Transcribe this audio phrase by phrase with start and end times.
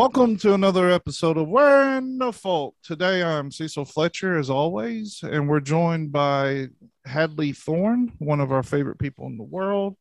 [0.00, 2.74] Welcome to another episode of Where in the Folk.
[2.82, 6.68] Today I'm Cecil Fletcher, as always, and we're joined by
[7.04, 9.98] Hadley Thorne, one of our favorite people in the world,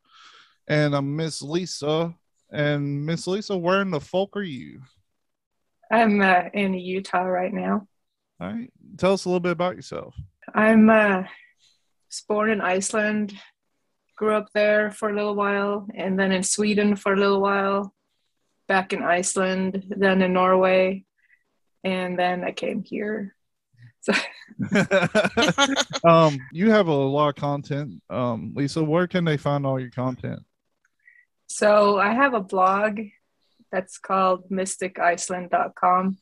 [0.69, 2.15] and I'm Miss Lisa.
[2.49, 4.83] And Miss Lisa, where in the folk are you?
[5.91, 7.85] I'm uh, in Utah right now.
[8.39, 8.71] All right.
[8.95, 10.15] Tell us a little bit about yourself.
[10.55, 11.23] I'm uh,
[12.29, 13.33] born in Iceland,
[14.15, 17.93] grew up there for a little while, and then in Sweden for a little while,
[18.69, 21.03] back in Iceland, then in Norway,
[21.83, 23.35] and then I came here.
[24.01, 24.13] So
[26.07, 28.01] um, you have a lot of content.
[28.09, 30.39] Um, Lisa, where can they find all your content?
[31.47, 33.01] So I have a blog
[33.71, 36.17] that's called mystikiceland.com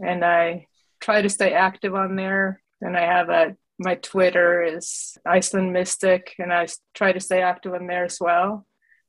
[0.00, 0.66] and I
[1.00, 2.62] try to stay active on there.
[2.80, 7.74] And I have a my Twitter is Iceland Mystic, and I try to stay active
[7.74, 8.66] on there as well.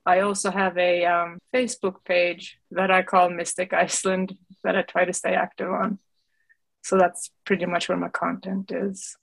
[0.10, 5.06] I also have a um, Facebook page that I call Mystic Iceland that I try
[5.06, 6.00] to stay active on.
[6.84, 9.16] So that's pretty much where my content is.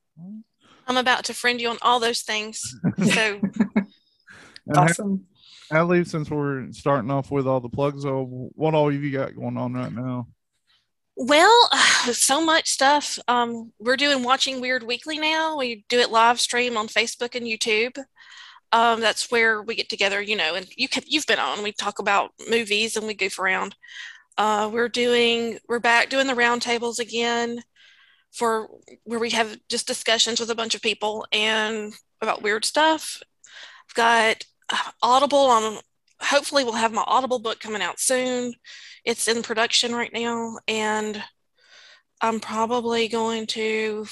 [0.87, 2.63] I'm about to friend you on all those things.
[3.15, 3.41] So
[4.77, 5.27] awesome.
[5.73, 9.11] At least since we're starting off with all the plugs, so what all have you
[9.11, 10.29] got going on right now?
[11.17, 11.69] Well,
[12.13, 13.19] so much stuff.
[13.27, 15.57] Um, we're doing Watching Weird Weekly now.
[15.57, 17.97] We do it live stream on Facebook and YouTube.
[18.73, 21.63] Um, that's where we get together, you know, and you can, you've been on.
[21.63, 23.77] We talk about movies and we goof around.
[24.37, 27.63] Uh, we're doing, we're back doing the roundtables again
[28.33, 28.69] for
[29.05, 33.23] where we have just discussions with a bunch of people and about weird stuff.
[33.89, 35.79] I've got uh, Audible on,
[36.21, 38.53] hopefully, we'll have my Audible book coming out soon
[39.07, 41.23] it's in production right now, and
[42.21, 44.07] I'm probably going to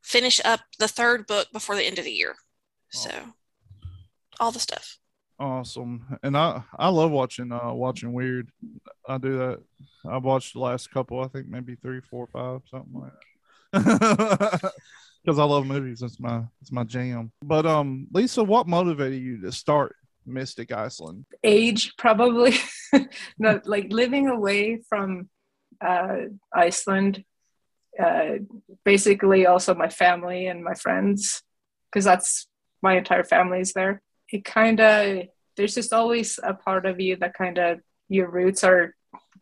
[0.00, 2.36] finish up the third book before the end of the year.
[2.90, 3.10] So,
[4.40, 4.98] all the stuff.
[5.38, 8.50] Awesome, and I I love watching uh watching weird.
[9.06, 9.62] I do that.
[10.08, 11.20] I've watched the last couple.
[11.20, 13.12] I think maybe three, four, five, something like
[13.72, 14.72] that.
[15.26, 16.02] Because I love movies.
[16.02, 17.32] It's my it's my jam.
[17.42, 21.26] But um, Lisa, what motivated you to start Mystic Iceland?
[21.42, 22.54] Age, probably.
[23.38, 25.28] no, like living away from
[25.84, 27.24] uh, Iceland.
[28.00, 28.36] Uh,
[28.84, 31.42] basically, also my family and my friends,
[31.90, 32.46] because that's
[32.80, 34.00] my entire family is there.
[34.30, 35.26] It kind of
[35.56, 38.94] there's just always a part of you that kind of your roots are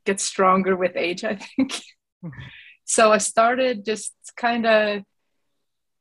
[0.04, 1.24] get stronger with age.
[1.24, 1.80] I think.
[2.84, 5.02] so I started just kind of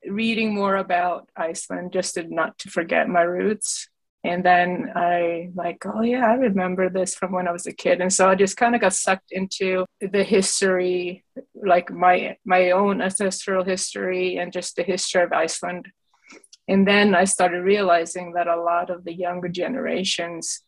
[0.07, 3.87] reading more about Iceland just to not to forget my roots
[4.23, 7.99] and then i like oh yeah i remember this from when i was a kid
[8.01, 11.23] and so i just kind of got sucked into the history
[11.55, 15.87] like my my own ancestral history and just the history of iceland
[16.67, 20.61] and then i started realizing that a lot of the younger generations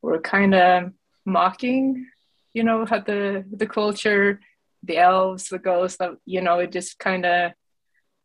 [0.00, 0.92] were kind of
[1.24, 2.06] mocking
[2.52, 4.40] you know how the the culture
[4.82, 7.52] the elves the ghosts you know it just kind of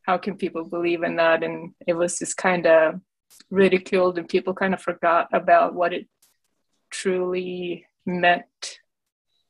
[0.01, 2.99] how can people believe in that and it was just kind of
[3.49, 6.07] ridiculed and people kind of forgot about what it
[6.89, 8.79] truly meant,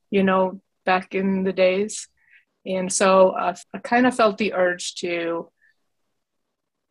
[0.09, 2.07] you know, back in the days.
[2.65, 5.49] And so I kind of felt the urge to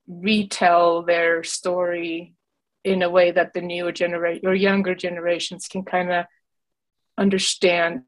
[0.07, 2.35] retell their story
[2.85, 6.25] in a way that the newer generation or younger generations can kind of
[7.19, 8.03] understand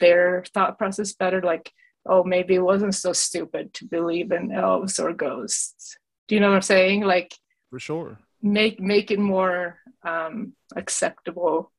[0.00, 1.42] their thought process better.
[1.42, 1.70] Like,
[2.06, 5.96] oh, maybe it wasn't so stupid to believe in elves or ghosts.
[6.26, 7.02] Do you know what I'm saying?
[7.02, 7.34] Like,
[7.70, 11.72] for sure make make it more um, acceptable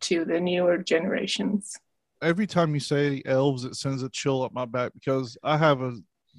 [0.00, 1.74] to the newer generations
[2.20, 5.80] every time you say elves it sends a chill up my back because i have
[5.80, 5.96] a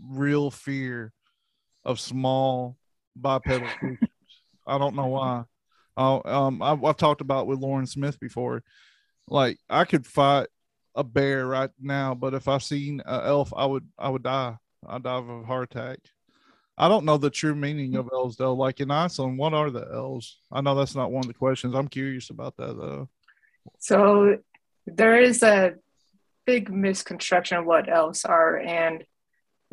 [0.10, 1.12] real fear
[1.86, 2.78] of small
[3.16, 4.10] bipedal creatures
[4.68, 5.44] i don't know why
[5.96, 8.64] uh, um, I, have talked about with lauren smith before
[9.28, 10.48] like i could fight
[10.96, 14.56] a bear right now but if i seen an elf i would i would die
[14.88, 16.00] i'd die of a heart attack
[16.78, 18.54] I don't know the true meaning of elves though.
[18.54, 20.40] Like in Iceland, what are the elves?
[20.52, 21.76] I know that's not one of the questions.
[21.76, 23.10] I'm curious about that though.
[23.80, 24.38] So
[24.88, 25.74] there is a
[26.46, 29.04] big misconstruction of what elves are, and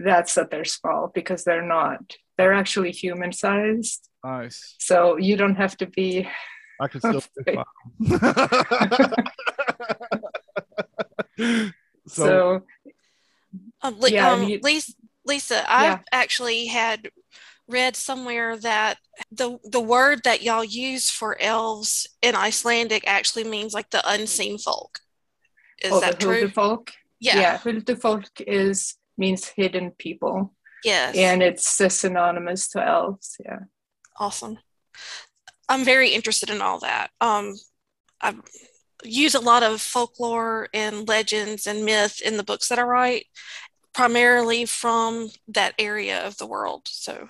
[0.05, 2.17] that's that they're small because they're not.
[2.37, 4.09] They're actually human sized.
[4.25, 4.77] Nice.
[4.79, 6.29] So you don't have to be.
[6.81, 7.23] I can still.
[12.07, 12.63] so, so
[13.83, 14.93] um, yeah, um, you, Lisa,
[15.27, 17.11] Lisa, I've actually had
[17.69, 18.99] read somewhere that
[19.31, 24.59] the the word that y'all use for elves in Icelandic actually means like the unseen
[24.59, 25.01] folk.
[25.83, 26.49] Is oh, that true?
[26.49, 26.93] Folk?
[27.21, 27.59] Yeah.
[27.65, 30.55] Yeah, folk is means hidden people.
[30.83, 31.15] Yes.
[31.17, 33.37] And it's synonymous to elves.
[33.45, 33.61] Yeah.
[34.19, 34.59] Awesome.
[35.69, 37.11] I'm very interested in all that.
[37.21, 37.55] Um,
[38.21, 38.35] I
[39.05, 43.27] use a lot of folklore and legends and myth in the books that I write,
[43.93, 46.83] primarily from that area of the world.
[46.87, 47.29] So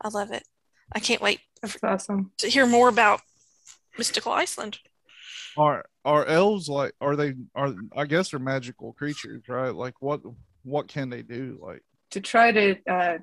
[0.00, 0.44] I love it.
[0.92, 2.32] I can't wait That's awesome.
[2.38, 3.20] to hear more about
[3.98, 4.78] mystical Iceland.
[5.56, 6.94] Are are elves like?
[7.00, 7.34] Are they?
[7.54, 9.74] Are I guess they're magical creatures, right?
[9.74, 10.20] Like what?
[10.64, 11.58] What can they do?
[11.60, 11.82] Like
[12.12, 13.18] To try to uh,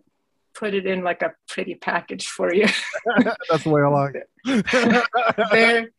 [0.54, 2.68] put it in like a pretty package for you.
[3.50, 4.30] that's the way I like it.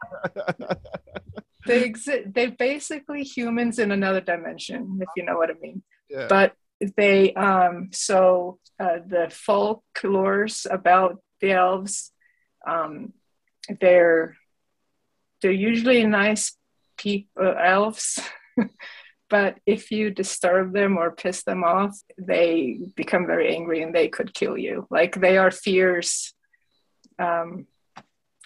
[1.67, 2.33] they're exist.
[2.35, 5.83] They're basically humans in another dimension, if you know what I mean.
[6.09, 6.27] yeah.
[6.29, 6.55] But
[6.97, 12.11] they um so uh, the folklores about the elves
[12.67, 13.13] um
[13.81, 14.37] they're
[15.43, 16.57] they're usually nice
[16.97, 18.19] people uh, elves
[19.31, 24.09] but if you disturb them or piss them off they become very angry and they
[24.09, 24.87] could kill you.
[24.91, 26.35] Like they are fierce.
[27.19, 27.67] Um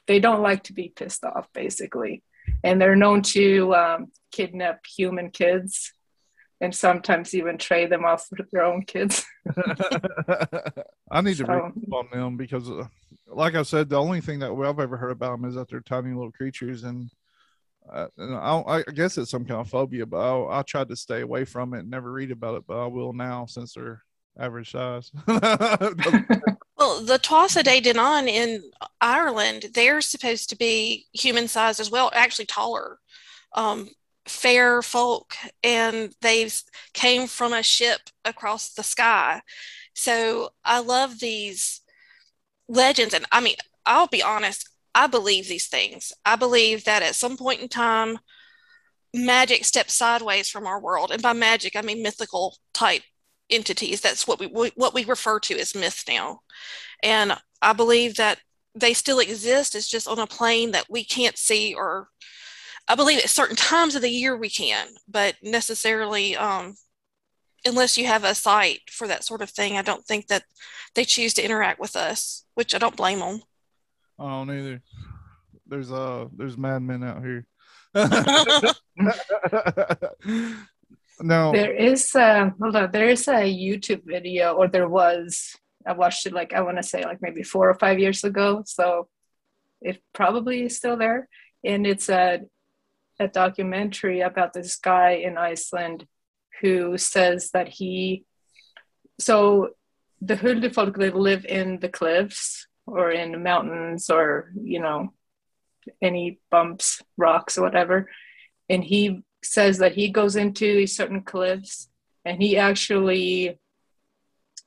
[0.06, 2.22] they don't like to be pissed off basically.
[2.62, 5.92] And they're known to um, kidnap human kids
[6.60, 9.24] and sometimes even trade them off with their own kids.
[11.10, 12.86] I need to read So- up on them because, uh,
[13.26, 15.80] like I said, the only thing that I've ever heard about them is that they're
[15.80, 17.10] tiny little creatures, and,
[17.92, 20.06] uh, I, I guess it's some kind of phobia.
[20.06, 22.64] But I, I tried to stay away from it and never read about it.
[22.66, 24.02] But I will now since they're
[24.38, 25.12] average size.
[26.76, 28.62] Well, the Tuatha De Danann in
[29.00, 32.98] Ireland, they're supposed to be human sized as well, actually taller,
[33.54, 33.88] um,
[34.26, 36.50] fair folk, and they
[36.92, 39.40] came from a ship across the sky.
[39.94, 41.80] So I love these
[42.68, 43.14] legends.
[43.14, 43.56] And I mean,
[43.86, 46.12] I'll be honest, I believe these things.
[46.24, 48.18] I believe that at some point in time,
[49.14, 51.10] magic steps sideways from our world.
[51.10, 53.02] And by magic, I mean mythical type
[53.50, 54.00] entities.
[54.00, 56.40] That's what we what we refer to as myth now.
[57.02, 58.38] And I believe that
[58.74, 59.74] they still exist.
[59.74, 62.08] It's just on a plane that we can't see, or
[62.88, 66.74] I believe at certain times of the year we can, but necessarily, um,
[67.64, 70.44] unless you have a sight for that sort of thing, I don't think that
[70.94, 73.42] they choose to interact with us, which I don't blame them.
[74.18, 74.82] I don't either.
[75.66, 77.46] There's uh, there's madmen out here.
[81.20, 85.56] no, There is uh hold on, there is a YouTube video, or there was.
[85.86, 88.62] I watched it like I want to say like maybe four or five years ago.
[88.66, 89.08] So
[89.80, 91.28] it probably is still there.
[91.64, 92.40] And it's a
[93.20, 96.06] a documentary about this guy in Iceland
[96.60, 98.24] who says that he
[99.20, 99.70] so
[100.20, 105.12] the Huldufolk they live in the cliffs or in the mountains or you know
[106.00, 108.10] any bumps, rocks or whatever.
[108.68, 111.88] And he says that he goes into these certain cliffs
[112.24, 113.58] and he actually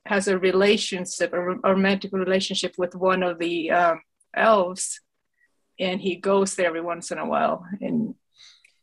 [0.06, 4.00] has a relationship, a a romantic relationship with one of the um,
[4.34, 5.00] elves,
[5.78, 7.66] and he goes there every once in a while.
[7.80, 8.14] And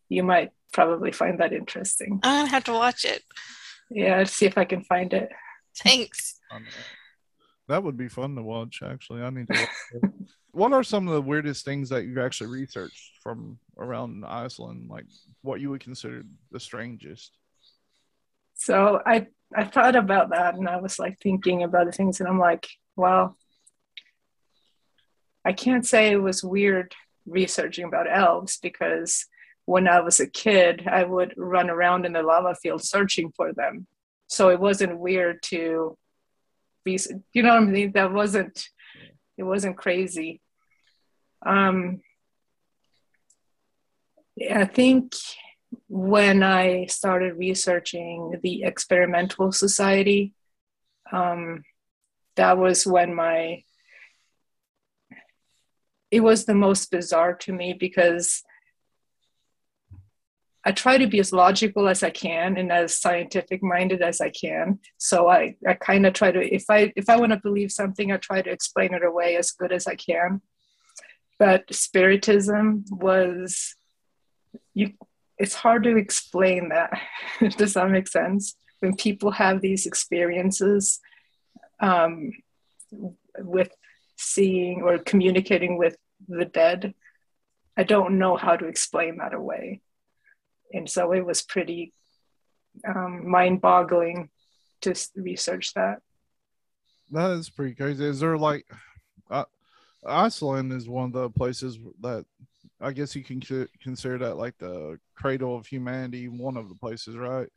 [0.08, 2.20] you might probably find that interesting.
[2.24, 3.24] I'm gonna have to watch it.
[3.90, 5.30] Yeah, let's see if I can find it.
[5.78, 6.40] Thanks.
[7.68, 8.82] That would be fun to watch.
[8.84, 9.68] Actually, I need to.
[9.94, 10.12] Watch
[10.56, 14.90] what are some of the weirdest things that you've actually researched from around Iceland?
[14.90, 15.06] Like
[15.42, 17.38] what you would consider the strangest?
[18.56, 22.30] So I I thought about that and I was like thinking about the things and
[22.30, 23.38] I'm like, well,
[25.44, 26.96] I can't say it was weird
[27.26, 29.26] researching about elves because
[29.66, 33.52] when I was a kid, I would run around in the lava field searching for
[33.52, 33.88] them.
[34.28, 35.98] So it wasn't weird to
[36.86, 37.92] you know what I mean?
[37.94, 38.70] That wasn't,
[39.38, 40.42] it wasn't crazy.
[41.46, 42.02] Um,
[44.54, 45.14] I think
[45.88, 50.34] when I started researching the Experimental Society,
[51.12, 51.64] um,
[52.36, 53.64] that was when my
[56.12, 58.44] it was the most bizarre to me because
[60.68, 64.32] I try to be as logical as I can and as scientific minded as I
[64.32, 64.80] can.
[64.98, 68.12] So I, I kind of try to if I if I want to believe something,
[68.12, 70.42] I try to explain it away as good as I can.
[71.38, 73.76] But spiritism was
[74.74, 74.94] you
[75.38, 76.92] it's hard to explain that.
[77.58, 78.56] Does that make sense?
[78.80, 81.00] When people have these experiences
[81.80, 82.32] um,
[83.38, 83.70] with
[84.18, 86.94] seeing or communicating with the dead,
[87.78, 89.82] I don't know how to explain that away.
[90.76, 91.94] And so it was pretty
[92.88, 94.30] um, mind boggling
[94.82, 96.00] to research that.
[97.12, 98.06] That is pretty crazy.
[98.06, 98.66] Is there like,
[99.32, 99.46] uh,
[100.06, 102.26] Iceland is one of the places that
[102.82, 103.42] I guess you can
[103.82, 107.48] consider that like the cradle of humanity, one of the places, right?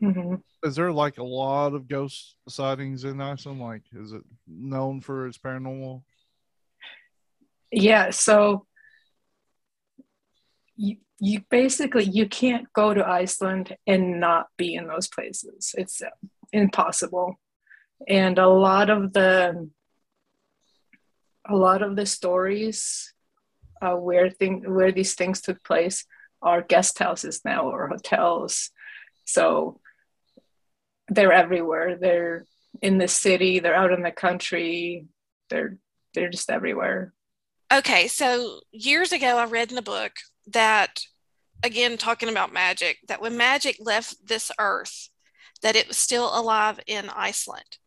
[0.00, 3.60] hmm Is there like a lot of ghost sightings in Iceland?
[3.60, 6.02] Like, is it known for its paranormal?
[7.70, 8.67] Yeah, so
[10.78, 15.74] you, you basically you can't go to Iceland and not be in those places.
[15.76, 16.00] It's
[16.52, 17.38] impossible.
[18.06, 19.68] And a lot of the
[21.50, 23.12] a lot of the stories
[23.82, 26.04] uh, where thing where these things took place
[26.40, 28.70] are guest houses now or hotels.
[29.24, 29.80] So
[31.08, 31.98] they're everywhere.
[32.00, 32.44] They're
[32.80, 33.58] in the city.
[33.58, 35.06] They're out in the country.
[35.50, 35.78] They're
[36.14, 37.12] they're just everywhere.
[37.72, 40.12] Okay, so years ago, I read in a book
[40.52, 41.02] that,
[41.62, 45.08] again, talking about magic, that when magic left this earth,
[45.62, 47.78] that it was still alive in Iceland.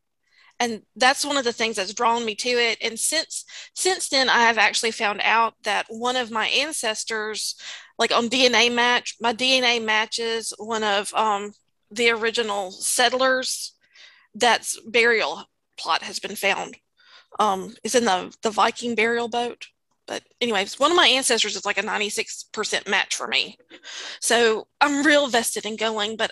[0.60, 2.78] And that's one of the things that's drawn me to it.
[2.82, 7.56] And since since then i have actually found out that one of my ancestors
[7.98, 11.54] like on dna match my dna matches one of um,
[11.90, 13.74] the original settlers
[14.36, 15.46] that's burial
[15.78, 16.78] plot has been found.
[17.40, 19.68] Um, it's in the the viking burial boat
[20.12, 23.58] but anyways one of my ancestors is like a 96% match for me
[24.20, 26.32] so i'm real vested in going but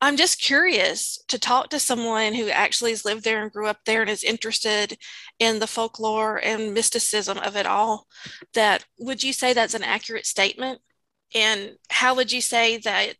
[0.00, 3.78] I'm just curious to talk to someone who actually has lived there and grew up
[3.86, 4.98] there and is interested
[5.38, 8.06] in the folklore and mysticism of it all.
[8.52, 10.80] That would you say that's an accurate statement?
[11.34, 13.14] And how would you say that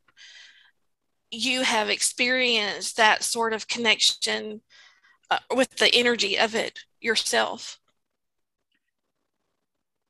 [1.31, 4.61] you have experienced that sort of connection
[5.31, 7.79] uh, with the energy of it yourself?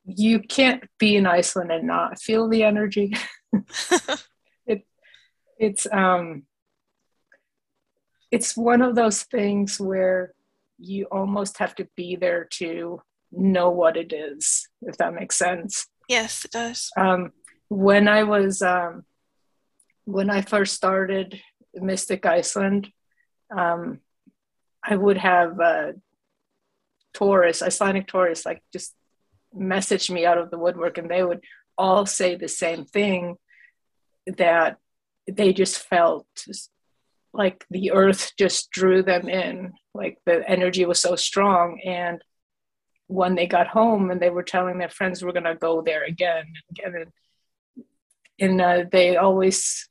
[0.04, 3.14] You can't be in Iceland and not feel the energy.
[4.66, 4.87] it,
[5.58, 6.44] it's um
[8.30, 10.34] it's one of those things where
[10.78, 15.87] you almost have to be there to know what it is, if that makes sense.
[16.08, 16.90] Yes, it does.
[16.96, 17.32] Um,
[17.68, 19.04] when I was, um,
[20.04, 21.40] when I first started
[21.75, 22.90] Mystic Iceland,
[23.56, 24.00] um,
[24.82, 25.92] I would have uh,
[27.14, 28.94] tourists, Icelandic tourists, like just
[29.54, 31.40] message me out of the woodwork, and they would
[31.76, 33.37] all say the same thing
[34.26, 34.78] that
[35.26, 36.26] they just felt
[37.32, 41.80] like the earth just drew them in like the energy was so strong.
[41.84, 42.23] And
[43.06, 46.04] when they got home and they were telling their friends we're going to go there
[46.04, 47.12] again and again
[48.40, 49.88] and uh, they always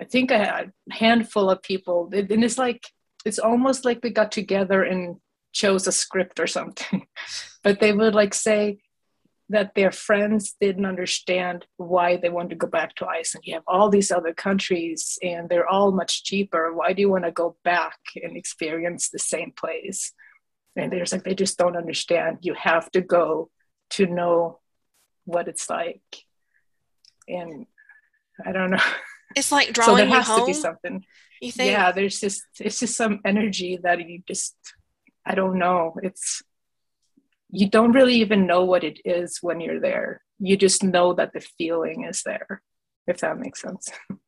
[0.00, 2.82] i think a handful of people and it's like
[3.24, 5.16] it's almost like we got together and
[5.56, 7.06] chose a script or something.
[7.64, 8.78] But they would like say
[9.48, 13.44] that their friends didn't understand why they wanted to go back to Iceland.
[13.46, 16.74] You have all these other countries and they're all much cheaper.
[16.74, 20.12] Why do you want to go back and experience the same place?
[20.74, 22.38] And there's like, they just don't understand.
[22.42, 23.50] You have to go
[23.90, 24.58] to know
[25.24, 26.02] what it's like.
[27.28, 27.66] And
[28.44, 28.82] I don't know.
[29.34, 31.04] It's like drawing so there has to be something.
[31.42, 31.72] You think?
[31.72, 34.54] Yeah, there's just, it's just some energy that you just,
[35.26, 35.96] I don't know.
[36.00, 36.42] It's,
[37.50, 40.22] you don't really even know what it is when you're there.
[40.38, 42.62] You just know that the feeling is there,
[43.06, 43.90] if that makes sense.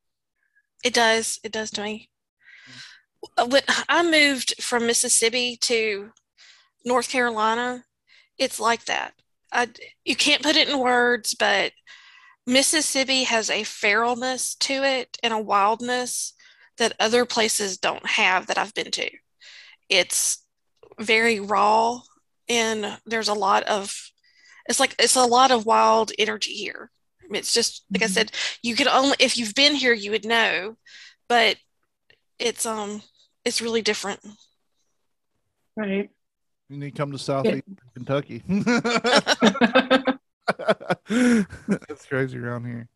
[0.81, 1.39] It does.
[1.43, 2.09] It does to me.
[3.49, 6.11] When I moved from Mississippi to
[6.85, 7.83] North Carolina,
[8.37, 9.13] it's like that.
[9.51, 9.67] I,
[10.05, 11.73] you can't put it in words, but
[12.47, 16.33] Mississippi has a feralness to it and a wildness
[16.77, 19.09] that other places don't have that I've been to.
[19.89, 20.45] It's
[20.97, 22.01] very raw
[22.49, 24.11] and there's a lot of
[24.67, 26.91] it's like it's a lot of wild energy here.
[27.31, 28.05] It's just like mm-hmm.
[28.05, 30.75] i said you could only if you've been here you would know
[31.27, 31.57] but
[32.39, 33.01] it's um
[33.45, 34.19] it's really different.
[35.77, 36.09] Right.
[36.67, 37.75] You need to come to southeast yeah.
[37.93, 38.43] kentucky.
[41.07, 42.89] That's crazy around here.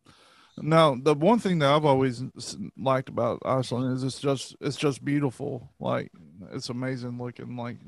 [0.58, 2.22] Now the one thing that i've always
[2.76, 5.72] liked about iceland is it's just it's just beautiful.
[5.80, 6.12] Like
[6.52, 7.78] it's amazing looking like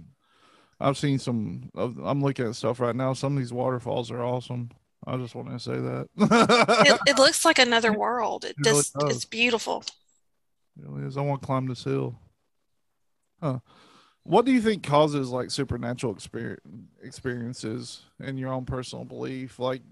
[0.79, 1.71] I've seen some.
[1.75, 3.15] I'm looking at stuff right now.
[3.15, 4.71] Some of these waterfalls are awesome.
[5.07, 6.09] I just want to say that.
[6.17, 8.45] it, it, looks like another world.
[8.45, 9.85] It, it just really it's beautiful.
[10.79, 11.17] It really is.
[11.17, 12.19] I want to climb this hill.
[13.41, 13.61] Huh.
[14.25, 16.61] What do you think causes like supernatural experience,
[17.01, 19.61] experiences in your own personal belief?
[19.61, 19.83] Like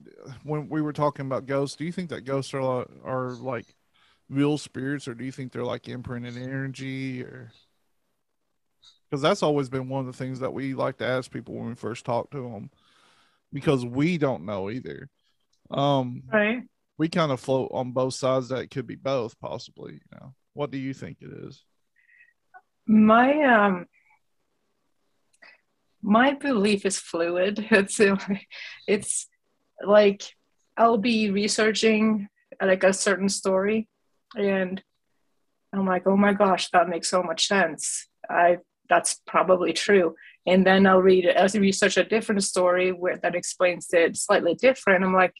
[0.42, 3.66] when we were talking about ghosts, do you think that ghosts are are like
[4.28, 7.52] real spirits, or do you think they're like imprinted energy, or
[9.14, 11.68] because that's always been one of the things that we like to ask people when
[11.68, 12.68] we first talk to them
[13.52, 15.08] because we don't know either.
[15.70, 16.62] Um right.
[16.98, 20.34] we kind of float on both sides that it could be both possibly you know.
[20.52, 21.62] What do you think it is?
[22.88, 23.86] My um
[26.02, 27.68] my belief is fluid.
[27.70, 28.00] It's
[28.88, 29.28] it's
[29.84, 30.22] like
[30.76, 32.26] i'll be researching
[32.60, 33.88] like a certain story
[34.36, 34.82] and
[35.72, 38.08] i'm like oh my gosh that makes so much sense.
[38.28, 38.58] I
[38.94, 40.14] that's probably true.
[40.46, 44.54] And then I'll read as I research a different story where that explains it slightly
[44.54, 45.02] different.
[45.02, 45.34] I'm like,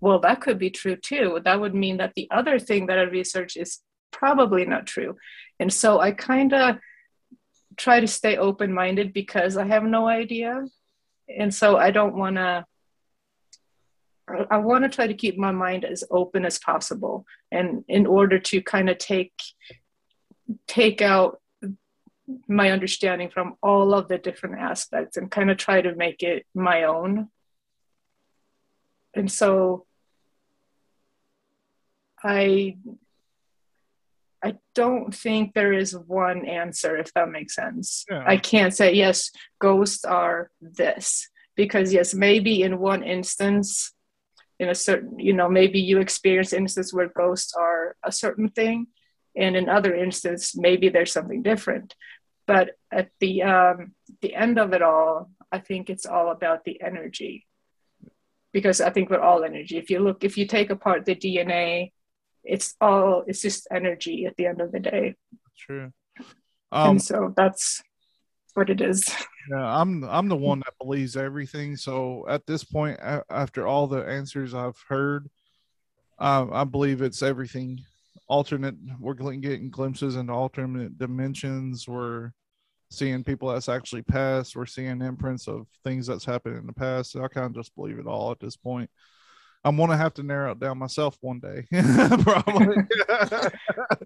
[0.00, 1.40] well, that could be true too.
[1.44, 3.78] That would mean that the other thing that I research is
[4.10, 5.16] probably not true.
[5.60, 6.78] And so I kind of
[7.76, 10.64] try to stay open minded because I have no idea.
[11.28, 12.66] And so I don't want to.
[14.50, 18.38] I want to try to keep my mind as open as possible, and in order
[18.38, 19.34] to kind of take
[20.68, 21.41] take out
[22.48, 26.46] my understanding from all of the different aspects and kind of try to make it
[26.54, 27.28] my own.
[29.14, 29.86] And so
[32.22, 32.76] I
[34.44, 38.04] I don't think there is one answer, if that makes sense.
[38.10, 38.24] Yeah.
[38.26, 41.28] I can't say, yes, ghosts are this.
[41.54, 43.92] Because, yes, maybe in one instance,
[44.58, 48.88] in a certain, you know, maybe you experience instances where ghosts are a certain thing.
[49.36, 51.94] And in other instances, maybe there's something different.
[52.46, 56.80] But at the um, the end of it all, I think it's all about the
[56.82, 57.46] energy.
[58.52, 59.78] Because I think we're all energy.
[59.78, 61.92] If you look, if you take apart the DNA
[62.44, 65.14] it's all it's just energy at the end of the day.
[65.56, 65.92] True.
[66.70, 67.82] Um, and so that's
[68.54, 69.08] what it is.
[69.50, 71.76] yeah i'm i'm the one that believes everything.
[71.76, 72.98] So at this point
[73.30, 75.28] after all the answers i've heard
[76.18, 77.80] uh, i believe it's everything
[78.32, 82.30] alternate we're getting glimpses into alternate dimensions we're
[82.90, 87.14] seeing people that's actually passed we're seeing imprints of things that's happened in the past
[87.16, 88.88] i kind of just believe it all at this point
[89.64, 91.66] I'm gonna have to narrow it down myself one day,
[92.22, 92.78] probably.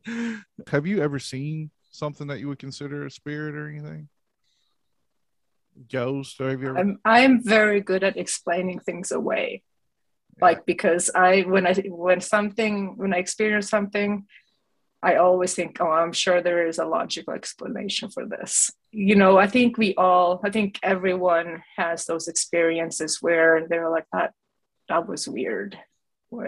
[0.69, 4.11] have you ever seen something that you would consider a spirit or anything?
[5.91, 6.39] Ghost?
[6.43, 6.79] Or have you ever?
[6.79, 9.63] I'm I'm very good at explaining things away,
[10.41, 14.27] like because I when I when something when I experience something,
[15.03, 18.71] I always think, oh, I'm sure there is a logical explanation for this.
[18.91, 24.07] You know, I think we all, I think everyone has those experiences where they're like,
[24.13, 24.33] that
[24.89, 25.79] that was weird.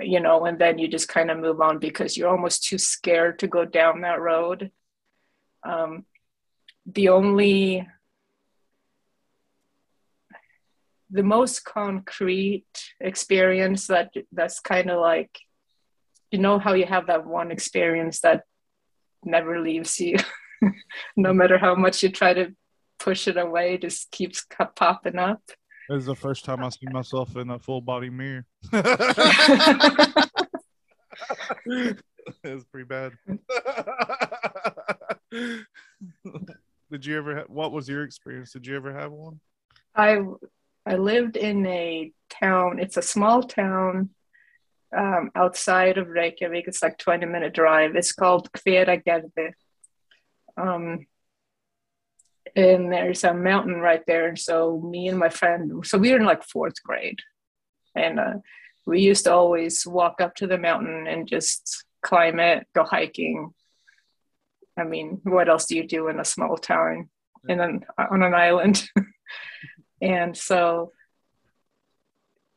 [0.03, 3.39] You know and then you just kind of move on because you're almost too scared
[3.39, 4.71] to go down that road.
[5.63, 6.05] Um,
[6.85, 7.87] the only
[11.11, 12.67] the most concrete
[13.01, 15.39] experience that that's kind of like
[16.31, 18.43] you know how you have that one experience that
[19.25, 20.17] never leaves you
[21.17, 22.55] no matter how much you try to
[22.99, 24.45] push it away just keeps
[24.77, 25.41] popping up
[25.89, 28.45] this is the first time I see myself in a full body mirror.
[32.45, 33.13] it's pretty bad.
[36.91, 37.37] Did you ever?
[37.37, 37.49] have?
[37.49, 38.53] what was your experience?
[38.53, 39.41] Did you ever have one?
[39.97, 40.23] I
[40.89, 42.79] I lived in a town.
[42.79, 44.09] It's a small town
[44.97, 46.67] um, outside of Reykjavik.
[46.67, 47.95] It's like twenty minute drive.
[47.95, 49.53] It's called Hveragerði.
[50.57, 51.07] Um,
[52.57, 54.29] and there's a mountain right there.
[54.29, 57.19] And so me and my friend, so we were in like fourth grade,
[57.95, 58.35] and uh,
[58.87, 63.53] we used to always walk up to the mountain and just climb it, go hiking.
[64.79, 67.11] I mean, what else do you do in a small town
[67.47, 68.89] and then on an island?
[70.01, 70.93] and so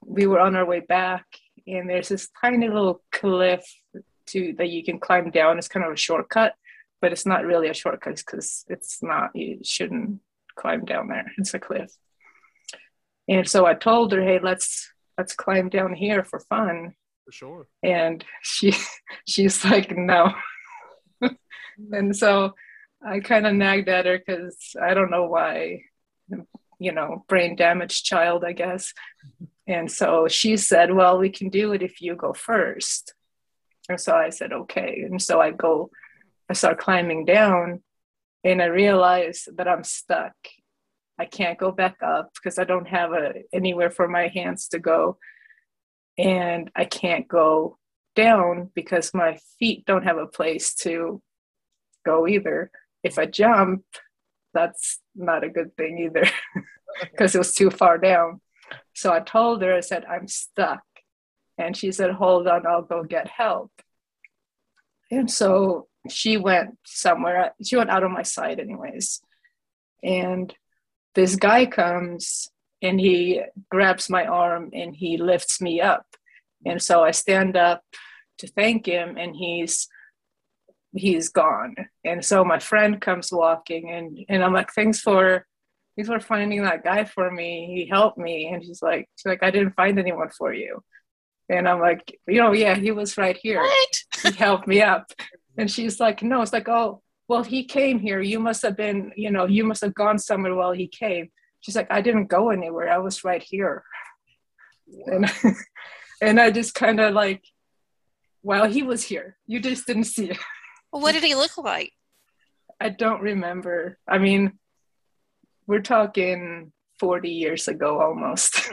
[0.04, 1.26] we were on our way back,
[1.68, 3.64] and there's this tiny little cliff
[4.28, 5.58] to that you can climb down.
[5.58, 6.56] It's kind of a shortcut
[7.02, 10.20] but it's not really a shortcut because it's not you shouldn't
[10.56, 11.26] climb down there.
[11.38, 11.92] It's a cliff.
[13.28, 16.94] And so i told her hey let's let's climb down here for fun.
[17.26, 17.68] For sure.
[17.84, 18.74] And she
[19.28, 20.34] she's like no.
[21.92, 22.54] And so
[23.04, 25.82] i kind of nagged at her because i don't know why
[26.82, 28.94] you know brain damaged child i guess
[29.68, 33.14] and so she said well we can do it if you go first
[33.90, 35.90] and so i said okay and so i go
[36.52, 37.82] I start climbing down
[38.44, 40.34] and I realize that I'm stuck.
[41.18, 44.80] I can't go back up because I don't have a, anywhere for my hands to
[44.80, 45.18] go.
[46.18, 47.78] And I can't go
[48.18, 51.22] down because my feet don't have a place to
[52.06, 52.70] go either.
[53.02, 53.86] If I jump,
[54.54, 56.30] that's not a good thing either
[57.12, 58.42] because it was too far down.
[58.94, 60.82] So I told her, I said, I'm stuck.
[61.58, 63.72] And she said, Hold on, I'll go get help.
[65.10, 67.54] And so she went somewhere.
[67.64, 69.22] She went out of my sight, anyways.
[70.04, 70.54] And
[71.16, 72.50] this guy comes
[72.82, 76.06] and he grabs my arm and he lifts me up.
[76.66, 77.84] And so I stand up
[78.40, 79.88] to thank him, and he's
[80.94, 81.76] he's gone.
[82.06, 85.46] And so my friend comes walking, and and I'm like, thanks for
[85.96, 87.72] thanks for finding that guy for me.
[87.74, 88.48] He helped me.
[88.48, 90.84] And she's like, she's like, I didn't find anyone for you.
[91.50, 93.62] And I'm like, you know, yeah, he was right here.
[94.24, 95.12] He helped me up.
[95.58, 98.22] And she's like, no, it's like, oh, well, he came here.
[98.22, 101.30] You must have been, you know, you must have gone somewhere while he came.
[101.60, 102.90] She's like, I didn't go anywhere.
[102.90, 103.84] I was right here.
[105.06, 105.32] And
[106.22, 107.44] and I just kind of like,
[108.44, 109.38] well, he was here.
[109.46, 110.38] You just didn't see it.
[110.92, 111.94] What did he look like?
[112.80, 113.98] I don't remember.
[114.08, 114.54] I mean,
[115.68, 118.70] we're talking 40 years ago almost.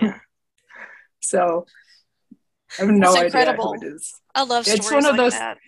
[1.21, 1.67] so
[2.79, 4.15] I have no idea who it is.
[4.35, 5.59] I love stories It's one of like those- that.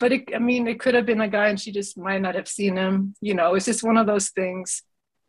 [0.00, 2.36] But it, I mean, it could have been a guy and she just might not
[2.36, 3.14] have seen him.
[3.20, 4.82] You know, it's just one of those things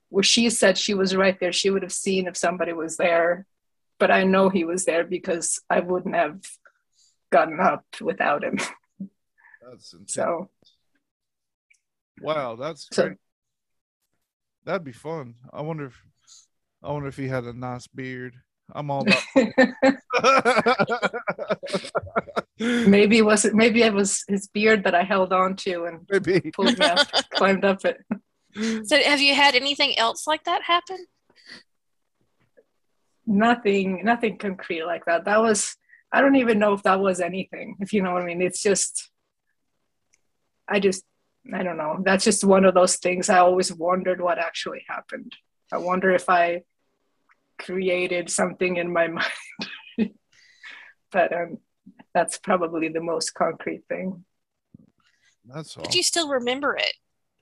[0.09, 1.51] where she said she was right there.
[1.51, 3.47] She would have seen if somebody was there.
[3.97, 6.41] But I know he was there because I wouldn't have
[7.31, 8.59] gotten up without him.
[9.69, 10.13] That's intense.
[10.13, 10.49] So
[12.21, 13.17] wow, that's So- great.
[14.65, 15.35] That'd be fun.
[15.53, 15.95] I wonder if
[16.83, 18.35] I wonder if he had a nice beard.
[18.73, 19.23] I'm all about
[22.59, 26.51] maybe it was maybe it was his beard that I held on to and maybe.
[26.51, 27.97] pulled me up, climbed up it.
[28.85, 30.97] So, have you had anything else like that happen?
[33.25, 35.25] Nothing, nothing concrete like that.
[35.25, 35.75] That was
[36.11, 38.41] I don't even know if that was anything, if you know what I mean.
[38.41, 39.09] It's just
[40.69, 41.03] I just
[41.53, 41.99] I don't know.
[42.03, 45.35] That's just one of those things I always wondered what actually happened.
[45.71, 46.63] I wonder if I
[47.57, 49.07] created something in my
[49.97, 50.11] mind.
[51.11, 51.57] but um,
[52.13, 54.25] that's probably the most concrete thing.
[55.45, 55.83] That's all.
[55.83, 56.93] But you still remember it.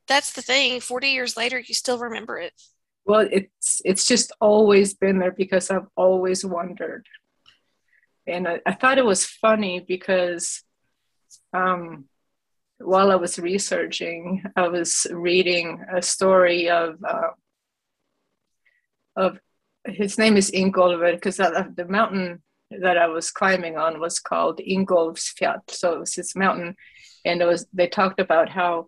[0.07, 0.79] That's the thing.
[0.79, 2.53] 40 years later, you still remember it.
[3.05, 7.05] Well, it's it's just always been there because I've always wondered,
[8.25, 10.61] and I, I thought it was funny because
[11.53, 12.05] um,
[12.79, 17.29] while I was researching, I was reading a story of uh,
[19.15, 19.39] of
[19.85, 25.61] his name is Ingolfur because the mountain that I was climbing on was called Ingolfsfjall,
[25.69, 26.75] so it was this mountain,
[27.25, 28.87] and it was they talked about how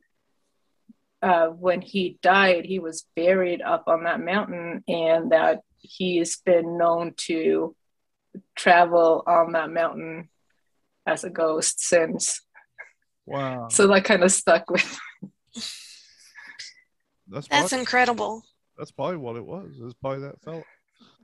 [1.22, 6.78] uh, when he died, he was buried up on that mountain, and that he's been
[6.78, 7.76] known to
[8.56, 10.30] travel on that mountain
[11.08, 12.42] as a ghost since.
[13.30, 13.68] Wow.
[13.70, 15.00] So that kind of stuck with.
[17.32, 18.44] That's That's probably, incredible.
[18.78, 19.72] that's probably what it was.
[19.82, 20.64] It's probably that fella.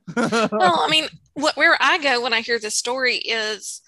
[0.51, 3.81] Well, I mean, what, where I go when I hear this story is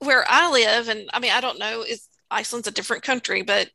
[0.00, 3.70] where I live, and I mean, I don't know, is Iceland's a different country, but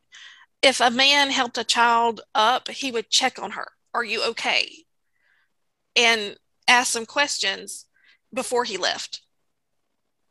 [0.62, 3.67] if a man helped a child up, he would check on her.
[3.95, 4.71] Are you okay?
[5.95, 7.86] And ask some questions
[8.34, 9.21] before he left.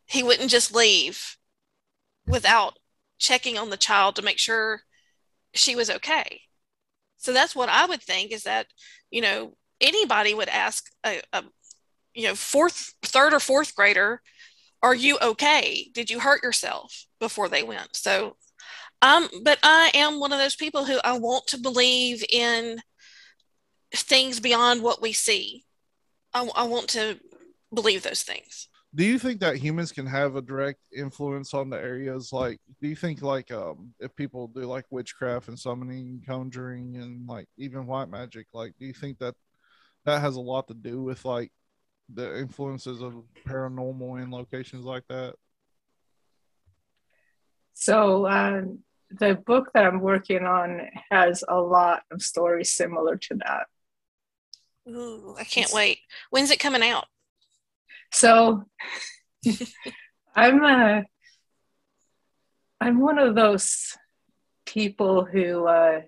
[0.07, 1.37] He wouldn't just leave
[2.27, 2.79] without
[3.19, 4.81] checking on the child to make sure
[5.55, 6.43] she was okay.
[7.17, 8.67] So that's what I would think is that,
[9.11, 11.45] you know, anybody would ask a, a
[12.15, 14.23] you know fourth third or fourth grader
[14.83, 15.89] are you okay?
[15.95, 17.97] Did you hurt yourself before they went?
[17.97, 18.37] So
[19.03, 22.81] um but i am one of those people who i want to believe in
[23.95, 25.65] things beyond what we see.
[26.33, 27.19] I, I want to
[27.73, 31.77] believe those things do you think that humans can have a direct influence on the
[31.77, 32.33] areas?
[32.33, 37.27] Like do you think like um if people do like witchcraft and summoning conjuring and
[37.27, 39.35] like even white magic like do you think that
[40.05, 41.51] that has a lot to do with like
[42.13, 43.15] the influences of
[43.47, 45.35] paranormal in locations like that?
[47.73, 48.81] So um,
[49.11, 53.67] the book that I'm working on has a lot of stories similar to that.
[54.87, 56.01] Ooh, i can't wait.
[56.31, 57.07] When's it coming out
[58.15, 58.65] So
[60.37, 61.05] I'm a,
[62.81, 63.97] I'm one of those
[64.67, 66.03] people who uh,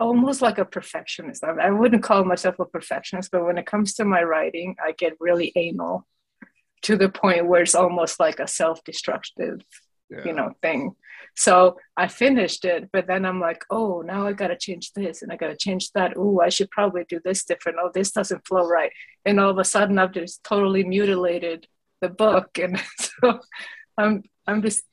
[0.00, 1.44] almost like a perfectionist.
[1.44, 4.92] I, I wouldn't call myself a perfectionist, but when it comes to my writing, I
[4.98, 6.06] get really anal
[6.82, 9.60] to the point where it's almost like a self-destructive
[10.16, 10.24] yeah.
[10.24, 10.94] you know thing.
[11.36, 15.32] So i finished it but then i'm like oh now i gotta change this and
[15.32, 16.14] i gotta change that.
[16.16, 17.78] Oh i should probably do this different.
[17.80, 18.92] Oh this doesn't flow right.
[19.24, 21.66] And all of a sudden i've just totally mutilated
[22.00, 22.58] the book.
[22.62, 23.40] And so
[23.98, 24.84] i'm i'm just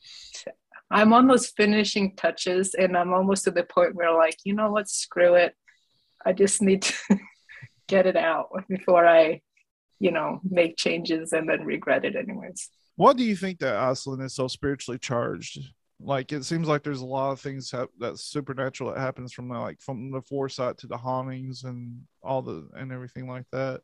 [0.89, 4.71] i'm on those finishing touches and i'm almost to the point where like you know
[4.71, 4.89] what?
[4.89, 5.55] Screw it.
[6.25, 6.93] I just need to
[7.87, 9.41] get it out before i
[9.99, 12.69] you know make changes and then regret it anyways
[13.01, 15.57] Why do you think that Iceland is so spiritually charged?
[15.99, 19.49] Like it seems like there's a lot of things hap- that's supernatural that happens from
[19.49, 23.81] the, like from the foresight to the hauntings and all the and everything like that.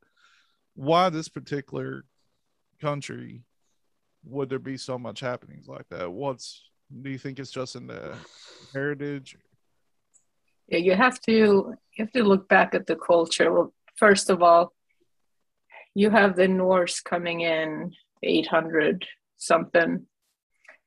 [0.75, 2.06] Why this particular
[2.80, 3.41] country
[4.23, 6.12] would there be so much happenings like that?
[6.12, 6.69] What's
[7.01, 8.13] do you think it's just in the
[8.71, 9.36] heritage?
[10.67, 14.43] yeah you have to you have to look back at the culture well first of
[14.43, 14.73] all
[15.95, 17.91] you have the norse coming in
[18.23, 19.06] 800
[19.38, 20.06] something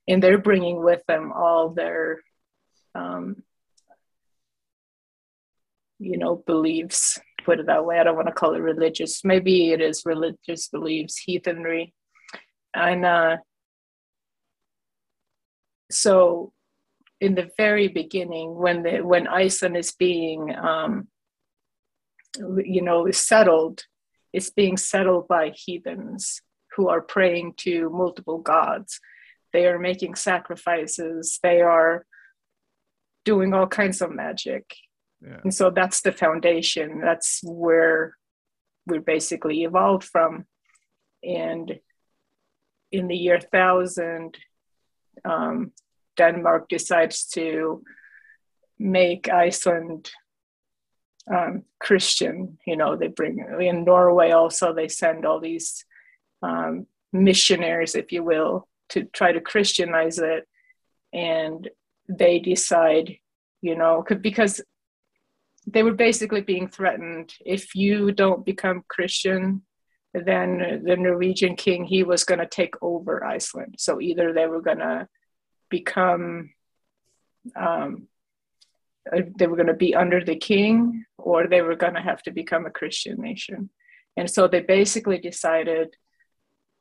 [0.09, 2.21] and they're bringing with them all their
[2.95, 3.37] um,
[5.99, 7.99] you know beliefs put it that way.
[7.99, 9.25] I don't want to call it religious.
[9.25, 11.95] Maybe it is religious beliefs, heathenry.
[12.75, 13.37] And uh,
[15.91, 16.53] so
[17.21, 21.09] in the very beginning, when the when Iceland is being um,
[22.39, 23.83] you know settled,
[24.33, 26.43] it's being settled by heathens
[26.81, 29.01] who are praying to multiple gods.
[29.53, 31.39] They are making sacrifices.
[31.43, 32.07] They are
[33.27, 34.65] doing all kinds of magic.
[35.21, 35.41] Yeah.
[35.45, 37.03] And so that's the foundation.
[37.03, 38.17] That's where
[38.87, 40.47] we basically evolved from.
[41.23, 41.79] And
[42.91, 44.39] in the year 1000,
[45.27, 45.73] um,
[46.17, 47.83] Denmark decides to
[48.79, 50.11] make Iceland
[51.31, 52.57] um, Christian.
[52.67, 55.85] You know, they bring in Norway also, they send all these
[56.43, 60.47] um, missionaries, if you will, to try to Christianize it.
[61.13, 61.69] And
[62.09, 63.17] they decide,
[63.61, 64.61] you know, because
[65.67, 69.63] they were basically being threatened if you don't become Christian,
[70.13, 73.77] then the Norwegian king he was going to take over Iceland.
[73.79, 75.09] So either they were going to
[75.69, 76.51] become
[77.57, 78.09] um,
[79.11, 82.23] uh, they were going to be under the king or they were going to have
[82.23, 83.71] to become a Christian nation.
[84.17, 85.97] And so they basically decided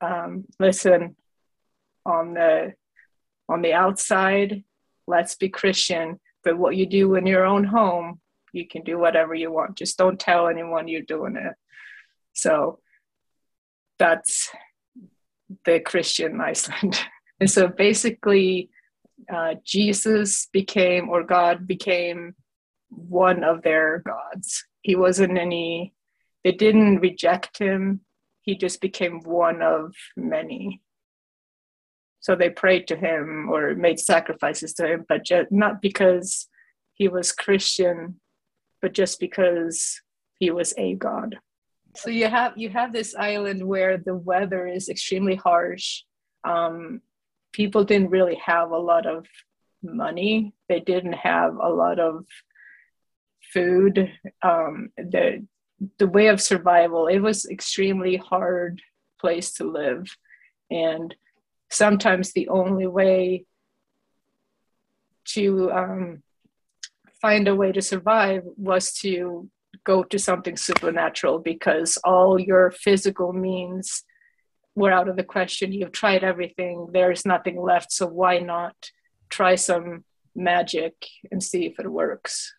[0.01, 1.15] um, listen
[2.05, 2.73] on the
[3.47, 4.63] on the outside
[5.09, 6.19] let's be Christian.
[6.43, 8.21] But what you do in your own home,
[8.53, 9.77] you can do whatever you want.
[9.77, 11.55] Just don't tell anyone you're doing it.
[12.33, 12.79] So
[13.97, 14.49] that's
[15.65, 16.97] the Christian Iceland.
[17.41, 18.69] and so basically,
[19.33, 22.35] uh, Jesus became, or God became
[22.89, 24.63] one of their gods.
[24.81, 25.93] He wasn't any,
[26.45, 28.01] they didn't reject him.
[28.49, 30.81] He just became one of many.
[32.19, 36.47] So they prayed to him or made sacrifices to him, but just, not because
[36.95, 38.19] he was Christian,
[38.81, 40.01] but just because
[40.39, 41.37] he was a god.
[41.95, 46.01] So you have you have this island where the weather is extremely harsh.
[46.43, 47.01] Um,
[47.53, 49.27] people didn't really have a lot of
[49.83, 50.55] money.
[50.69, 52.25] They didn't have a lot of
[53.53, 54.11] food.
[54.41, 55.45] Um, the
[55.97, 58.81] the way of survival it was extremely hard
[59.19, 60.15] place to live,
[60.69, 61.15] and
[61.69, 63.45] sometimes the only way
[65.25, 66.23] to um,
[67.21, 69.49] find a way to survive was to
[69.83, 74.03] go to something supernatural because all your physical means
[74.75, 75.71] were out of the question.
[75.71, 77.91] You've tried everything, there's nothing left.
[77.91, 78.91] So why not
[79.29, 80.93] try some magic
[81.31, 82.53] and see if it works?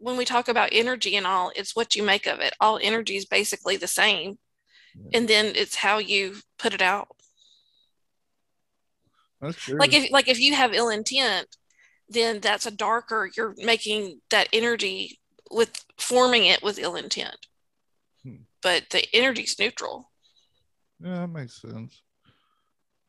[0.00, 2.54] When we talk about energy and all, it's what you make of it.
[2.60, 4.38] All energy is basically the same.
[5.14, 7.08] And then it's how you put it out.
[9.40, 9.78] That's true.
[9.78, 11.46] Like if like if you have ill intent,
[12.08, 13.30] then that's a darker.
[13.36, 15.18] You're making that energy
[15.50, 17.46] with forming it with ill intent.
[18.22, 18.42] Hmm.
[18.62, 20.10] But the energy's neutral.
[21.02, 22.02] Yeah, that makes sense.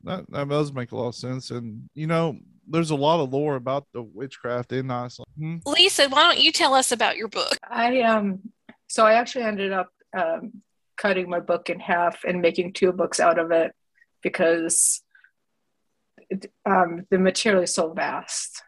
[0.04, 3.32] That that does make a lot of sense, and you know, there's a lot of
[3.32, 5.30] lore about the witchcraft in Iceland.
[5.38, 5.56] Hmm?
[5.66, 7.56] Lisa, why don't you tell us about your book?
[7.68, 8.40] I um,
[8.88, 10.62] so I actually ended up um,
[10.96, 13.72] cutting my book in half and making two books out of it
[14.22, 15.02] because
[16.64, 18.62] um, the material is so vast.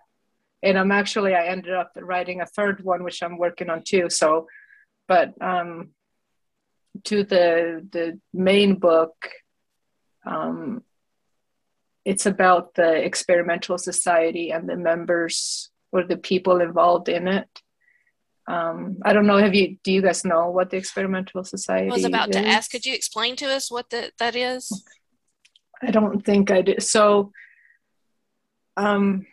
[0.63, 4.09] And I'm actually, I ended up writing a third one, which I'm working on too.
[4.09, 4.47] So,
[5.07, 5.91] but um,
[7.05, 9.31] to the the main book,
[10.25, 10.83] um,
[12.05, 17.49] it's about the experimental society and the members or the people involved in it.
[18.47, 19.39] Um, I don't know.
[19.39, 19.79] Have you?
[19.83, 21.89] Do you guys know what the experimental society?
[21.89, 22.37] I was about is?
[22.37, 22.71] to ask.
[22.71, 24.85] Could you explain to us what the, that is?
[25.83, 26.83] I don't think I did.
[26.83, 27.33] So
[28.77, 29.27] um,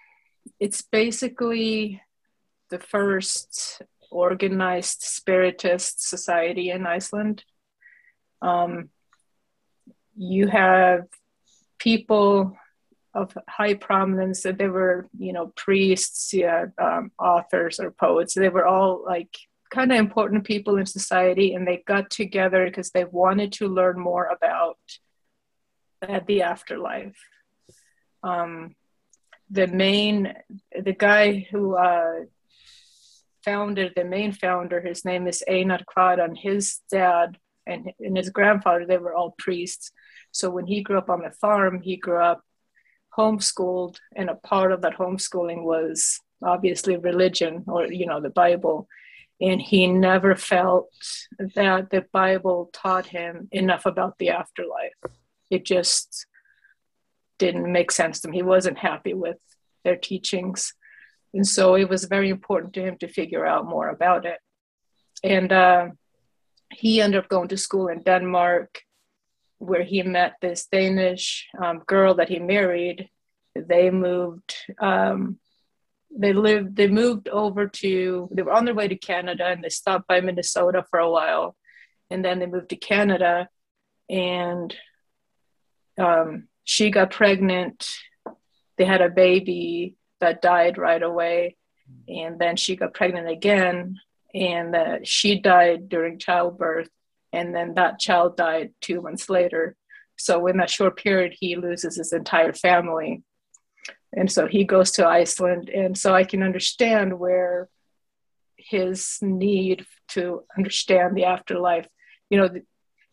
[0.59, 2.01] it's basically
[2.69, 7.43] the first organized spiritist society in Iceland.
[8.41, 8.89] Um,
[10.15, 11.05] you have
[11.79, 12.57] people
[13.13, 18.33] of high prominence that they were, you know, priests, yeah, um, authors or poets.
[18.33, 19.35] They were all like
[19.69, 23.99] kind of important people in society, and they got together because they wanted to learn
[23.99, 24.77] more about
[26.07, 27.17] uh, the afterlife.
[28.23, 28.75] Um,
[29.51, 30.33] the main
[30.79, 32.21] the guy who uh,
[33.43, 38.85] founded the main founder his name is Einar and his dad and, and his grandfather
[38.85, 39.91] they were all priests
[40.31, 42.43] so when he grew up on the farm he grew up
[43.17, 48.87] homeschooled and a part of that homeschooling was obviously religion or you know the bible
[49.39, 50.89] and he never felt
[51.55, 54.93] that the bible taught him enough about the afterlife
[55.49, 56.25] it just
[57.41, 58.33] didn't make sense to him.
[58.33, 59.37] He wasn't happy with
[59.83, 60.73] their teachings.
[61.33, 64.39] And so it was very important to him to figure out more about it.
[65.23, 65.87] And uh,
[66.71, 68.81] he ended up going to school in Denmark,
[69.61, 73.09] where he met this Danish um, girl that he married.
[73.55, 74.55] They moved.
[74.79, 75.37] Um,
[76.09, 76.75] they lived.
[76.75, 78.29] They moved over to.
[78.31, 81.55] They were on their way to Canada, and they stopped by Minnesota for a while,
[82.09, 83.49] and then they moved to Canada,
[84.09, 84.75] and
[85.99, 87.87] um, she got pregnant.
[88.77, 91.57] They had a baby that died right away,
[92.07, 93.99] and then she got pregnant again
[94.33, 96.89] and uh, she died during childbirth
[97.33, 99.75] and then that child died two months later.
[100.17, 103.23] So in that short period he loses his entire family.
[104.13, 105.69] And so he goes to iceland.
[105.69, 107.69] And so i can understand where
[108.57, 111.87] his need to understand the afterlife
[112.29, 112.49] you know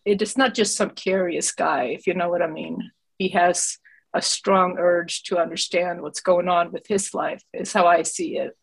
[0.05, 2.91] it's not just some curious guy if you know what i mean.
[3.19, 3.79] He has
[4.15, 8.39] a strong urge to understand what's going on with his life is how i see
[8.39, 8.57] it.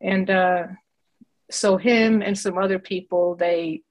[0.00, 0.66] And uh,
[1.50, 3.82] so him and some other people they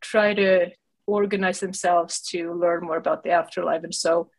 [0.00, 0.70] try to
[1.06, 3.82] organize themselves to learn more about the afterlife.
[3.82, 4.30] And so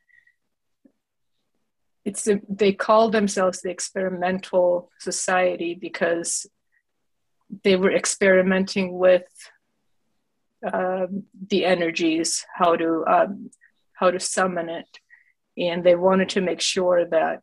[2.05, 6.47] it's they call themselves the experimental society because
[7.63, 9.27] they were experimenting with
[10.71, 13.51] um, the energies how to um,
[13.93, 14.87] how to summon it.
[15.57, 17.41] And they wanted to make sure that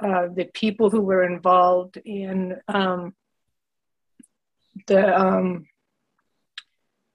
[0.00, 3.14] uh, the people who were involved in um,
[4.86, 5.66] the um,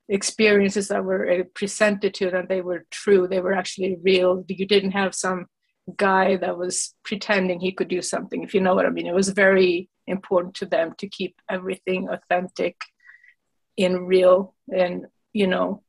[0.08, 4.66] experiences that were uh, presented to them they were true they were actually real you
[4.66, 5.46] didn't have some
[5.98, 9.14] guy that was pretending he could do something if you know what i mean it
[9.16, 12.76] was very important to them to keep everything authentic
[13.78, 15.82] in real and you know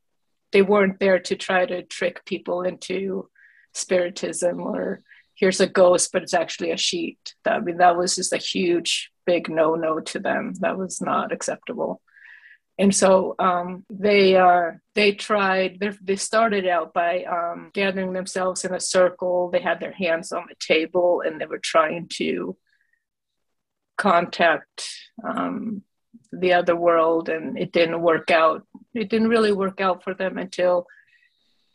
[0.52, 3.28] they weren't there to try to trick people into
[3.74, 5.02] spiritism or
[5.34, 8.38] here's a ghost but it's actually a sheet that, i mean that was just a
[8.38, 10.54] huge big no no to them.
[10.60, 12.00] That was not acceptable.
[12.78, 15.82] And so um, they uh, they tried.
[16.02, 19.50] They started out by um, gathering themselves in a circle.
[19.50, 22.56] They had their hands on the table, and they were trying to
[23.96, 24.90] contact
[25.24, 25.82] um,
[26.32, 27.30] the other world.
[27.30, 28.66] And it didn't work out.
[28.92, 30.86] It didn't really work out for them until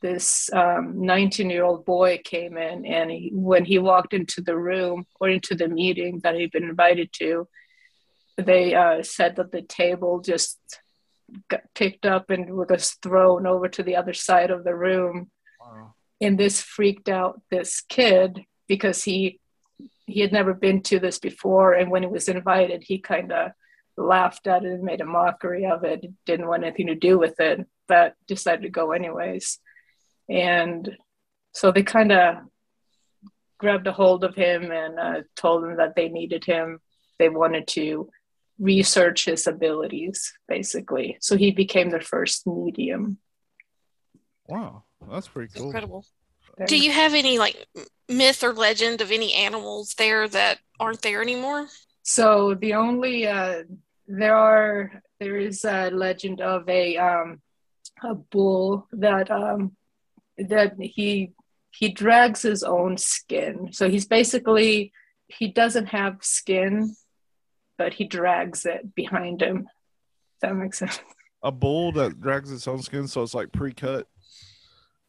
[0.03, 4.57] this 19 um, year old boy came in and he, when he walked into the
[4.57, 7.47] room or into the meeting that he'd been invited to
[8.37, 10.59] they uh, said that the table just
[11.49, 15.93] got picked up and was thrown over to the other side of the room wow.
[16.19, 19.39] and this freaked out this kid because he
[20.07, 23.51] he had never been to this before and when he was invited he kind of
[23.97, 27.39] laughed at it and made a mockery of it didn't want anything to do with
[27.39, 29.59] it but decided to go anyways
[30.29, 30.97] and
[31.53, 32.37] so they kind of
[33.61, 36.79] grabbed a hold of him and uh, told him that they needed him.
[37.19, 38.09] They wanted to
[38.61, 41.17] research his abilities, basically.
[41.19, 43.17] So he became the first medium.
[44.47, 45.65] Wow, that's pretty cool.
[45.65, 46.05] Incredible.
[46.67, 47.65] Do you have any like
[48.07, 51.67] myth or legend of any animals there that aren't there anymore?
[52.03, 53.63] So the only uh,
[54.07, 57.41] there are there is a legend of a um,
[58.03, 59.75] a bull that um,
[60.37, 61.31] that he
[61.71, 63.69] he drags his own skin.
[63.71, 64.91] So he's basically
[65.27, 66.95] he doesn't have skin,
[67.81, 69.63] but he drags it behind him.
[69.63, 69.69] Does
[70.41, 70.99] that makes sense.
[71.41, 74.07] A bull that drags its own skin, so it's like pre-cut.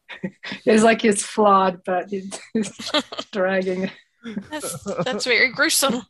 [0.65, 2.39] it's like it's flawed, but he's
[3.31, 3.91] dragging.
[4.49, 6.01] That's, that's very gruesome.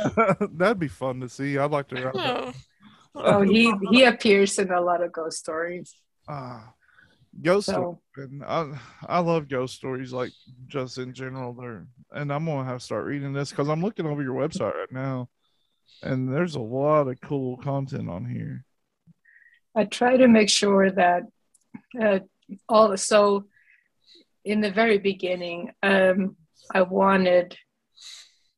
[0.52, 1.56] That'd be fun to see.
[1.56, 2.12] I'd like to.
[2.14, 2.52] Oh.
[3.14, 5.94] oh, he he appears in a lot of ghost stories.
[6.28, 6.74] Ah,
[7.40, 10.32] ghost so, and I I love ghost stories like
[10.66, 14.06] just in general there and I'm gonna have to start reading this because I'm looking
[14.06, 15.30] over your website right now
[16.02, 18.64] and there's a lot of cool content on here.
[19.74, 21.22] I try to make sure that
[22.00, 22.20] uh,
[22.68, 23.46] all so
[24.44, 26.36] in the very beginning um,
[26.74, 27.56] I wanted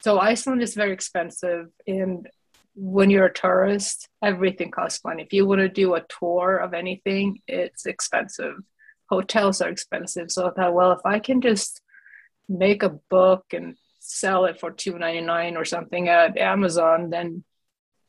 [0.01, 2.29] so Iceland is very expensive and
[2.75, 5.23] when you're a tourist, everything costs money.
[5.23, 8.57] If you want to do a tour of anything, it's expensive.
[9.09, 10.31] Hotels are expensive.
[10.31, 11.81] So I thought, well, if I can just
[12.49, 17.43] make a book and sell it for two ninety nine or something at Amazon, then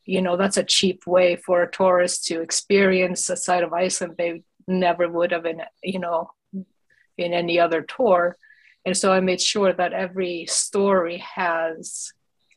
[0.03, 4.15] you know that's a cheap way for a tourist to experience a side of Iceland
[4.17, 6.31] they never would have in you know
[7.17, 8.37] in any other tour.
[8.85, 12.11] And so I made sure that every story has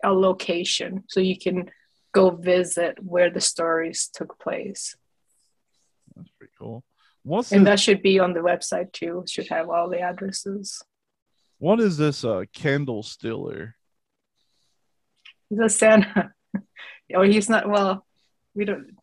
[0.04, 1.70] a location so you can
[2.12, 4.96] go visit where the stories took place.
[6.16, 6.84] That's pretty cool.
[7.22, 9.20] What's and that should be on the website too.
[9.20, 10.82] It should have all the addresses.
[11.58, 13.74] What is this uh candle stiller?
[15.50, 16.32] He's a Santa.
[17.14, 18.06] or he's not well,
[18.54, 18.96] we don't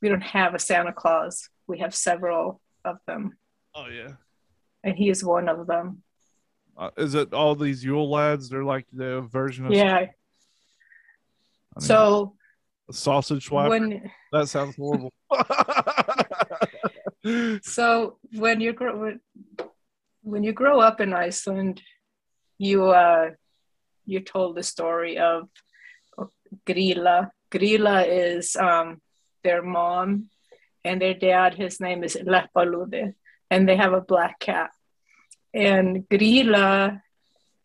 [0.00, 1.48] we don't have a Santa Claus.
[1.66, 3.36] We have several of them,
[3.74, 4.12] Oh yeah.
[4.82, 6.02] and he is one of them.
[6.76, 8.48] Uh, is it all these Yule lads?
[8.50, 9.94] They're like the version of Yeah.
[9.96, 10.08] I mean,
[11.78, 12.34] So
[12.88, 13.70] a sausage swap.
[13.70, 15.12] when That sounds horrible.
[17.62, 19.14] so when you grow
[20.24, 21.82] when, you grow up in Iceland,
[22.58, 23.30] you uh
[24.06, 25.48] you're told the story of
[26.66, 27.30] Grýla.
[27.50, 29.00] Grýla is um
[29.42, 30.30] their mom
[30.84, 33.14] and their dad, his name is Leppalúði,
[33.50, 34.70] and they have a black cat.
[35.52, 37.00] And Grýla,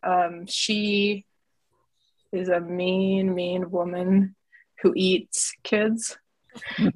[0.04, 1.26] um, she
[2.32, 4.36] is a mean, mean woman
[4.82, 6.18] who eats kids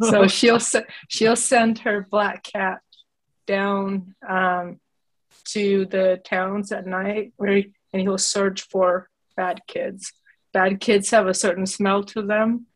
[0.02, 0.60] so she'll
[1.08, 2.80] she'll send her black cat
[3.46, 4.80] down um,
[5.46, 10.14] to the towns at night where he, and he'll search for bad kids.
[10.54, 12.68] Bad kids have a certain smell to them,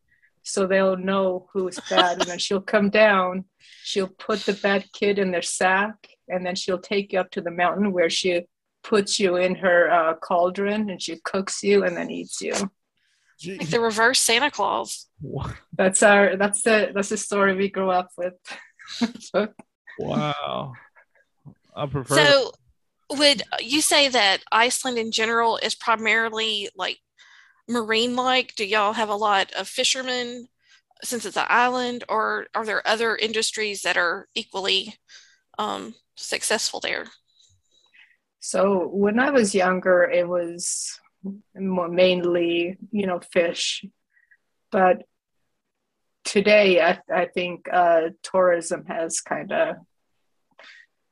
[0.42, 2.20] so they'll know who's bad.
[2.20, 3.44] and then she'll come down.
[3.84, 5.94] She'll put the bad kid in their sack,
[6.28, 8.42] and then she'll take you up to the mountain where she
[8.82, 12.54] puts you in her uh, cauldron and she cooks you and then eats you.
[13.46, 15.06] Like the reverse Santa Claus.
[15.76, 18.34] That's our that's the that's the story we grew up with.
[19.20, 19.48] so
[19.98, 20.72] wow.
[21.78, 22.16] I prefer.
[22.16, 22.52] So,
[23.16, 26.98] would you say that Iceland in general is primarily like
[27.68, 28.54] marine like?
[28.56, 30.48] Do y'all have a lot of fishermen
[31.02, 34.96] since it's an island, or are there other industries that are equally
[35.58, 37.06] um, successful there?
[38.40, 40.98] So when I was younger, it was
[41.54, 43.84] more mainly, you know, fish.
[44.70, 45.02] But
[46.24, 49.76] today, I, I think uh, tourism has kind of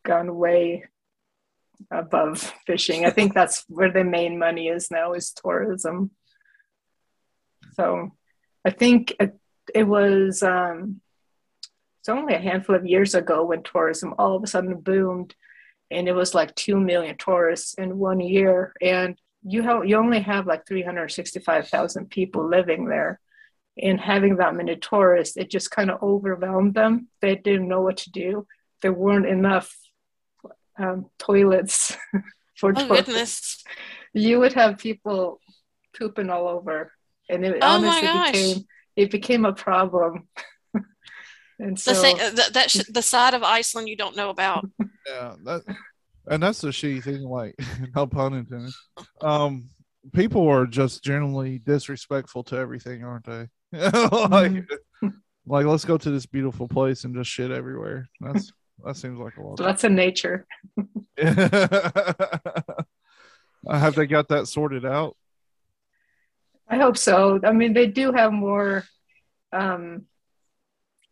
[0.07, 0.85] gone way
[1.91, 3.05] above fishing.
[3.05, 6.11] I think that's where the main money is now is tourism.
[7.75, 8.13] So
[8.65, 9.39] I think it,
[9.75, 11.01] it was um,
[12.01, 15.35] it's only a handful of years ago when tourism all of a sudden boomed
[15.91, 20.21] and it was like 2 million tourists in one year and you have you only
[20.21, 23.21] have like 365,000 people living there
[23.83, 27.97] and having that many tourists it just kind of overwhelmed them they didn't know what
[27.97, 28.47] to do
[28.83, 29.77] there weren't enough
[30.79, 31.97] um, toilets
[32.57, 33.65] for Oh tourists goodness!
[34.15, 35.41] you would have people
[35.99, 36.93] pooping all over
[37.29, 38.33] and it Oh my honestly gosh.
[38.33, 38.67] became
[38.97, 40.29] it became a problem
[41.59, 44.31] and so The sa- uh, that, that sh- the side of Iceland you don't know
[44.31, 44.69] about.
[45.07, 45.63] yeah, that,
[46.27, 47.23] and that's the shitty thing.
[47.23, 47.55] Like,
[47.95, 48.73] no pun intended.
[49.23, 49.69] Um,
[50.13, 53.49] people are just generally disrespectful to everything, aren't they?
[53.73, 54.65] like,
[55.47, 58.09] like let's go to this beautiful place and just shit everywhere.
[58.21, 58.53] That's
[58.85, 59.59] that seems like a lot.
[59.59, 60.47] so that's a nature
[63.69, 65.17] Have they got that sorted out?
[66.69, 67.41] I hope so.
[67.45, 68.85] I mean, they do have more.
[69.53, 70.07] Um,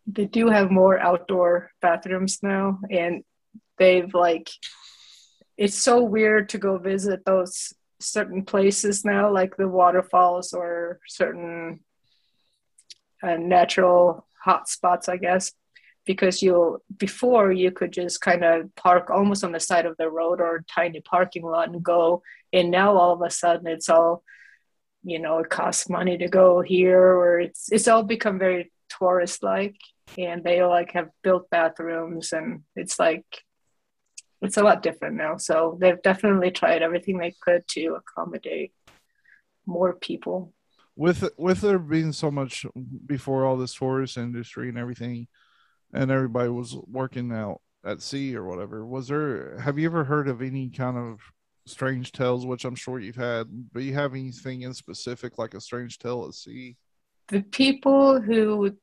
[0.06, 3.24] they do have more outdoor bathrooms now, and
[3.78, 4.50] they've like.
[5.56, 11.80] It's so weird to go visit those certain places now, like the waterfalls or certain
[13.22, 15.52] uh, natural hot spots, I guess,
[16.04, 20.10] because you'll before you could just kind of park almost on the side of the
[20.10, 24.22] road or tiny parking lot and go, and now all of a sudden it's all
[25.02, 29.42] you know it costs money to go here or it's it's all become very tourist
[29.42, 29.76] like
[30.16, 33.24] and they like have built bathrooms and it's like
[34.44, 35.36] it's a lot different now.
[35.36, 38.72] So they've definitely tried everything they could to accommodate
[39.66, 40.52] more people.
[40.96, 42.66] With with there being so much
[43.06, 45.26] before all this tourist industry and everything
[45.94, 48.84] and everybody was working out at sea or whatever.
[48.84, 51.20] Was there have you ever heard of any kind of
[51.66, 55.60] strange tales which i'm sure you've had but you have anything in specific like a
[55.60, 56.76] strange tale at sea?
[57.28, 58.76] The people who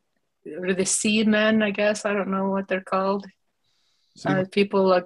[0.60, 3.28] or the seamen i guess i don't know what they're called.
[4.26, 5.06] Uh, people like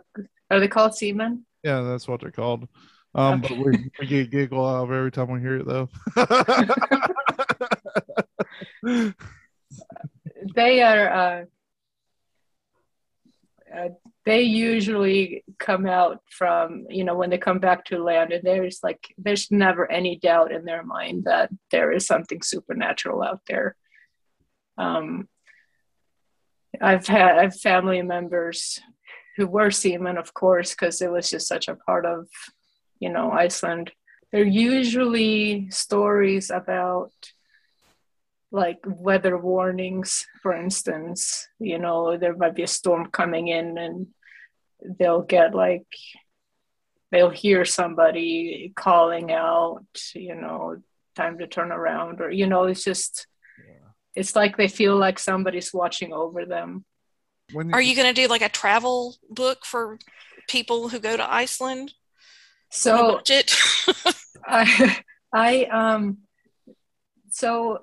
[0.50, 1.46] are they called seamen?
[1.64, 2.68] Yeah that's what they're called.
[3.14, 3.56] Um Okay.
[3.56, 5.90] but we, we get giggle out of every time we hear it though.
[10.56, 11.46] They are uh,
[13.76, 13.90] uh,
[14.26, 18.80] they usually come out from you know when they come back to land and there's
[18.84, 23.76] like there's never any doubt in their mind that there is something supernatural out there.
[24.78, 25.30] Um,
[26.82, 28.82] i've had i've family members
[29.38, 32.28] who were seamen of course because it was just such a part of
[33.00, 33.92] you know iceland.
[34.32, 37.14] They're usually stories about
[38.56, 44.08] like weather warnings for instance you know there might be a storm coming in and
[45.00, 45.88] they'll get like
[47.12, 50.78] they'll hear somebody calling out you know
[51.16, 53.28] time to turn around or you know it's just
[54.16, 56.86] it's like they feel like somebody's watching over them.
[57.52, 60.00] When Are you going to do like a travel book for
[60.48, 61.94] people who go to Iceland?
[62.72, 63.56] So budget.
[64.48, 65.00] I,
[65.34, 66.20] I um,
[67.30, 67.80] so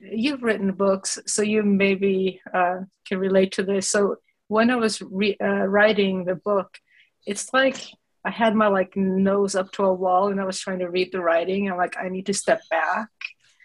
[0.00, 3.90] you've written books, so you maybe uh, can relate to this.
[3.90, 4.16] So
[4.48, 6.78] when I was re- uh, writing the book,
[7.26, 7.76] it's like
[8.24, 11.12] I had my like nose up to a wall, and I was trying to read
[11.12, 11.70] the writing.
[11.70, 13.08] I'm like, I need to step back,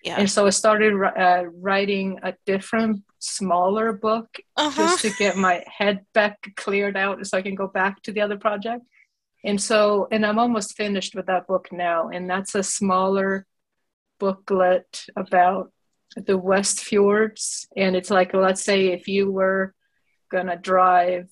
[0.03, 0.15] yeah.
[0.17, 4.27] and so I started uh, writing a different, smaller book
[4.57, 4.81] Uh-huh.
[4.81, 8.21] just to get my head back cleared out, so I can go back to the
[8.21, 8.83] other project.
[9.45, 13.45] And so, and I'm almost finished with that book now, and that's a smaller
[14.19, 15.71] booklet about
[16.15, 17.67] the West Fjords.
[17.75, 19.73] And it's like, let's say if you were
[20.31, 21.29] gonna drive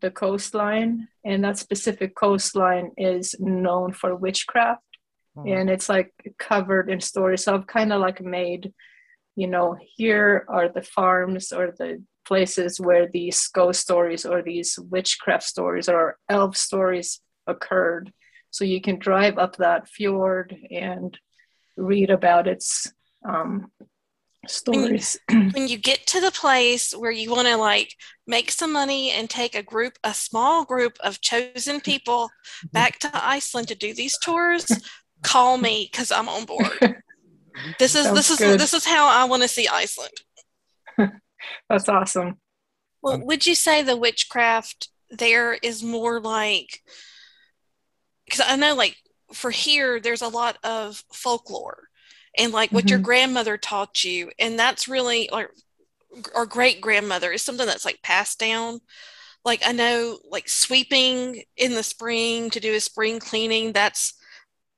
[0.00, 4.82] the coastline, and that specific coastline is known for witchcraft,
[5.36, 7.44] Oh, and it's like covered in stories.
[7.44, 8.72] So I've kind of like made,
[9.34, 14.78] you know, here are the farms or the places where these ghost stories or these
[14.78, 18.12] witchcraft stories or elf stories occurred.
[18.50, 21.16] So you can drive up that fjord and
[21.76, 22.90] read about its
[23.28, 23.70] um,
[24.50, 25.18] stories.
[25.28, 27.94] when you get to the place where you want to like
[28.26, 32.30] make some money and take a group, a small group of chosen people
[32.72, 34.66] back to Iceland to do these tours,
[35.22, 37.02] call me because I'm on board.
[37.78, 38.60] This is this is good.
[38.60, 40.12] this is how I want to see Iceland.
[41.70, 42.38] That's awesome.
[43.02, 46.82] Well, would you say the witchcraft there is more like
[48.26, 48.96] because I know like
[49.32, 51.84] for here there's a lot of folklore
[52.38, 53.04] and like what your Mhm.
[53.04, 55.48] grandmother taught you and that's really like
[56.34, 58.80] or great grandmother is something that's like passed down.
[59.44, 64.14] Like I know like sweeping in the spring to do a spring cleaning that's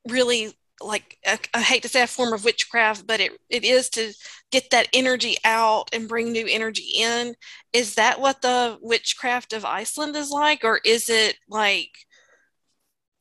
[0.09, 3.91] really like I, I hate to say a form of witchcraft but it, it is
[3.91, 4.13] to
[4.53, 7.35] get that energy out and bring new energy in
[7.73, 11.91] is that what the witchcraft of Iceland is like, or is it like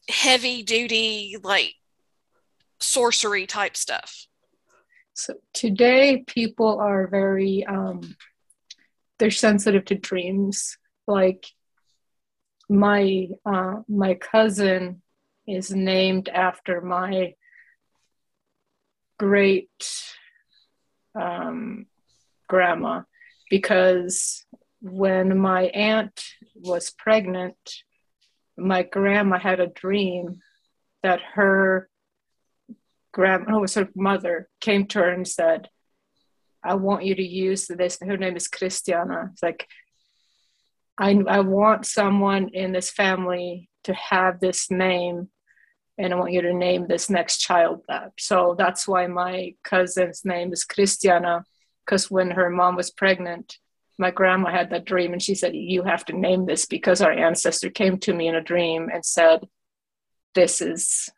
[0.10, 1.74] heavy duty, like
[2.80, 4.28] sorcery type stuff?
[5.14, 8.16] So today, people are very um,
[9.18, 10.78] they're sensitive to dreams.
[11.08, 11.48] Like
[12.70, 15.02] my uh, my cousin
[15.48, 17.34] is named after my
[19.18, 20.14] great
[21.20, 21.88] um,
[22.48, 23.02] grandma
[23.50, 24.46] because
[24.82, 26.24] when my aunt
[26.54, 27.58] was pregnant,
[28.58, 30.42] my grandma had a dream
[31.04, 31.90] that her
[33.18, 35.70] grandma, oh, was her mother, came to her and said,
[36.64, 37.98] I want you to use this.
[38.00, 39.32] Her name is Christiana.
[39.34, 39.68] It's like,
[41.00, 45.30] I, I want someone in this family to have this name,
[45.98, 48.12] and I want you to name this next child that.
[48.20, 51.44] So that's why my cousin's name is Christiana,
[51.86, 53.58] because when her mom was pregnant,
[53.98, 57.12] my grandma had that dream, and she said, You have to name this because our
[57.12, 59.48] ancestor came to me in a dream and said,
[60.36, 61.10] This is,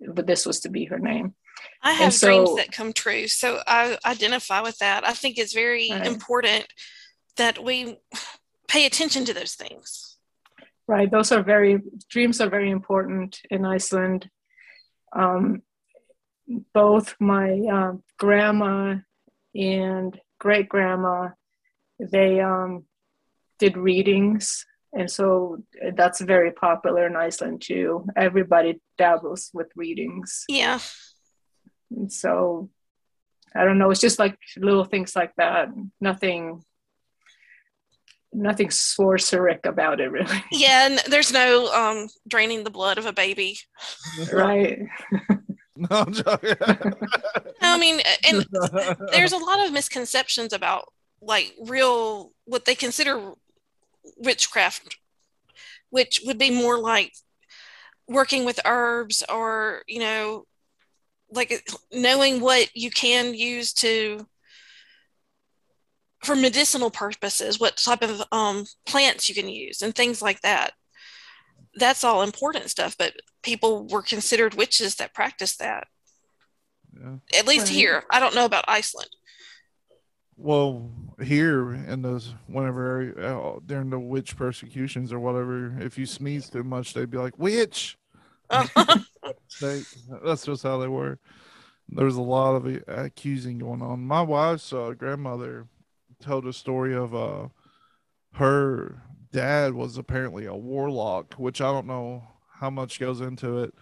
[0.00, 1.34] but this was to be her name.
[1.82, 5.06] I have so- dreams that come true, so I identify with that.
[5.06, 6.06] I think it's very Right.
[6.06, 6.66] important
[7.36, 7.98] that we
[8.68, 10.16] pay attention to those things.
[10.86, 11.10] Right.
[11.10, 14.28] Those are very dreams are very important in Iceland.
[15.14, 15.62] Um,
[16.74, 18.96] both my um, grandma
[19.54, 21.30] and great grandma,
[21.98, 22.84] they um,
[23.58, 25.62] did readings, and so
[25.94, 28.06] that's very popular in Iceland too.
[28.16, 30.80] Everybody dabbles with readings, Yeah,
[31.96, 32.70] and so
[33.54, 33.90] I don't know.
[33.90, 35.68] It's just like little things like that.
[36.00, 36.62] Nothing.
[38.32, 40.42] Nothing sorceric about it, really.
[40.52, 40.86] yeah.
[40.86, 43.58] And there's no um, draining the blood of a baby.
[44.32, 44.80] right.
[45.74, 46.54] No, I'm joking.
[47.62, 48.46] I mean, and
[49.10, 53.32] there's a lot of misconceptions about like real what they consider
[54.18, 54.98] witchcraft
[55.92, 57.12] which would be more like
[58.08, 60.44] working with herbs or you know
[61.32, 64.26] like knowing what you can use to
[66.24, 70.72] for medicinal purposes what type of um, plants you can use and things like that
[71.76, 75.86] that's all important stuff but people were considered witches that practiced that
[76.94, 77.16] Yeah.
[77.36, 77.74] at least Right.
[77.74, 79.10] here i don't know about iceland
[80.36, 80.90] Well,
[81.22, 86.64] here in those whenever uh, during the witch persecutions or whatever, if you sneeze too
[86.64, 87.96] much, they'd be like witch.
[89.60, 89.82] They,
[90.24, 91.18] that's just how they were.
[91.88, 94.00] There was a lot of accusing going on.
[94.00, 95.66] My wife's uh, grandmother
[96.20, 97.48] told a story of uh,
[98.34, 103.74] her dad was apparently a warlock, which I don't know how much goes into it.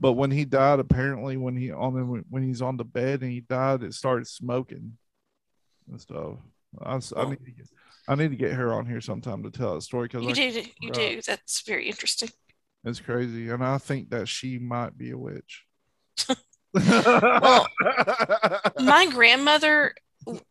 [0.00, 3.30] But when he died, apparently when he on the, when he's on the bed and
[3.32, 4.96] he died, it started smoking.
[5.90, 6.36] and stuff.
[6.82, 7.68] I, I need to get,
[8.08, 10.62] I need to get her on here sometime to tell a story because You do,
[10.80, 11.20] you do.
[11.26, 12.30] That's very interesting.
[12.88, 15.64] It's crazy, and I think that she might be a witch.
[16.74, 17.66] Well,
[18.78, 19.94] My grandmother,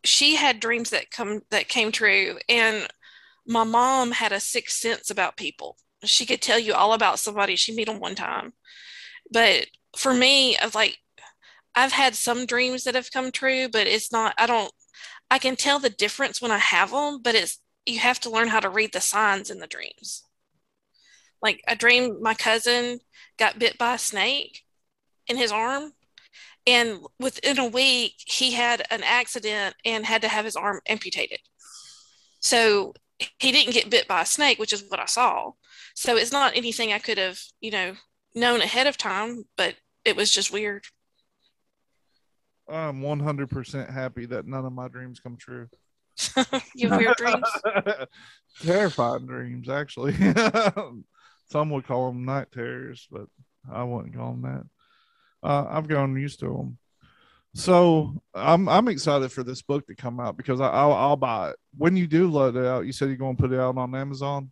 [0.04, 2.88] she had dreams that come that came true, and
[3.46, 5.78] my mom had a sixth sense about people.
[6.04, 7.56] She could tell you all about somebody.
[7.56, 8.54] She met them one time,
[9.32, 10.98] but for me, of like,
[11.76, 14.34] I've had some dreams that have come true, but it's not.
[14.38, 14.72] I don't.
[15.30, 18.50] I can tell the difference when I have them, but it's you have to learn
[18.50, 20.24] how to read the signs in the dreams.
[21.42, 23.00] Like I dreamed my cousin
[23.38, 24.64] got bit by a snake
[25.28, 25.94] in his arm,
[26.66, 31.40] and within a week he had an accident and had to have his arm amputated.
[32.40, 32.94] So
[33.40, 35.52] he didn't get bit by a snake, which is what I saw.
[35.96, 37.96] So it's not anything I could have, you know,
[38.36, 39.76] known ahead of time, but
[40.06, 40.86] it was just weird.
[42.70, 45.68] I'm 100% happy that none of my dreams come true.
[46.76, 47.48] you have weird dreams.
[48.62, 50.14] Terrifying dreams, actually.
[51.50, 53.28] Some would call them night terrors, but
[53.72, 55.48] I wouldn't call them that.
[55.48, 56.78] Uh, I've gotten used to them.
[57.54, 61.52] So I'm I'm excited for this book to come out because I, I'll I'll buy
[61.52, 62.86] it when you do let it out.
[62.86, 64.52] You said you're going to put it out on Amazon.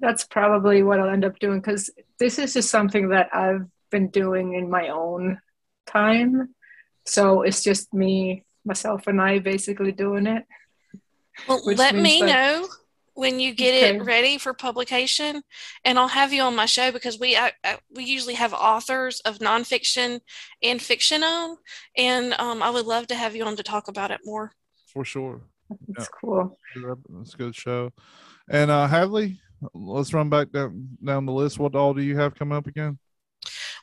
[0.00, 4.08] That's probably what I'll end up doing because this is just something that I've been
[4.08, 5.40] doing in my own
[5.86, 6.54] time.
[7.04, 10.44] So it's just me, myself, and I basically doing it.
[11.48, 12.68] Well, let me that- know
[13.22, 13.96] when you get Okay.
[13.98, 15.42] it ready for publication,
[15.84, 19.20] and I'll have you on my show because we I, I, we usually have authors
[19.20, 20.20] of nonfiction
[20.60, 21.56] and fiction on,
[21.96, 24.50] and um, I would love to have you on to talk about it more.
[24.92, 25.40] For sure.
[25.88, 26.58] It's cool.
[27.10, 27.92] That's a good show.
[28.48, 29.40] And uh Hadley,
[29.72, 31.60] let's run back down down the list.
[31.60, 32.98] What all do you have coming up again?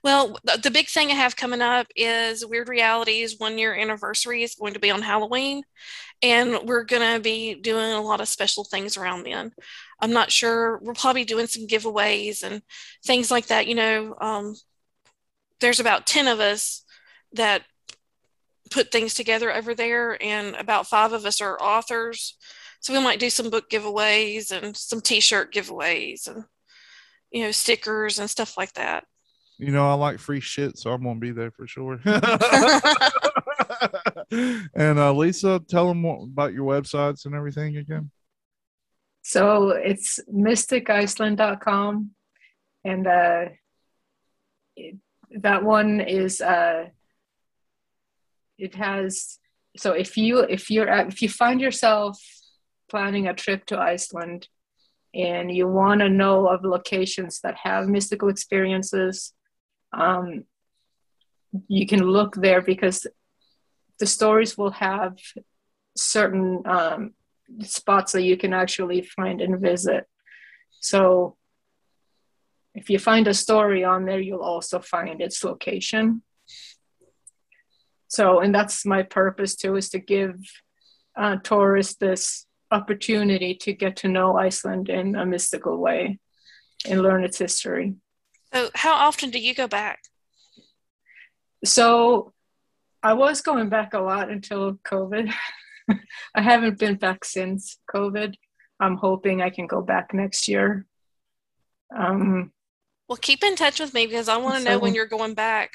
[0.03, 4.55] Well, the, big thing I have coming up is Weird Realities one year anniversary is
[4.55, 5.63] going to be on Halloween,
[6.21, 9.51] and we're going to be doing a lot of special things around then.
[9.99, 10.79] I'm not sure.
[10.81, 12.61] We're probably doing some giveaways and
[13.05, 13.67] things like that.
[13.67, 14.55] You know, um,
[15.59, 16.85] there's about 10 of us
[17.33, 17.63] that
[18.71, 22.37] put things together over there, and about five of us are authors.
[22.79, 26.45] So we might do some book giveaways and some t shirt giveaways and,
[27.31, 29.03] you know, stickers and stuff like that.
[29.59, 31.99] You know, I like free shit, so I'm gonna be there for sure.
[34.73, 38.09] and uh, Lisa, tell them what, about your websites and everything again.
[39.21, 42.11] So it's mysticisland.com.
[42.85, 43.45] And uh,
[44.77, 44.95] it,
[45.31, 46.85] that one is, uh,
[48.57, 49.39] it has,
[49.75, 52.17] so if you, if you're, at, if you find yourself
[52.89, 54.47] planning a trip to Iceland
[55.13, 59.33] and you want to know of locations that have mystical experiences,
[59.91, 60.43] um,
[61.67, 63.07] you can look there because
[63.99, 65.17] the stories will have
[65.95, 67.13] certain um,
[67.61, 70.05] spots that you can actually find and visit.
[70.79, 71.37] So
[72.75, 76.21] if you find a story on there, you'll also find its location.
[78.07, 80.35] So, and that's my purpose too, is to give
[81.15, 86.19] uh, tourists this opportunity to get to know Iceland in a mystical way
[86.87, 87.95] and learn its history.
[88.53, 89.99] So, how often do you go back?
[91.63, 92.33] So,
[93.03, 95.31] I was going back a lot until COVID.
[96.35, 98.35] I haven't been back since COVID.
[98.79, 100.85] I'm hoping I can go back next year.
[101.95, 102.51] Um,
[103.07, 105.71] Well, keep in touch with me because I want to know when you're going back.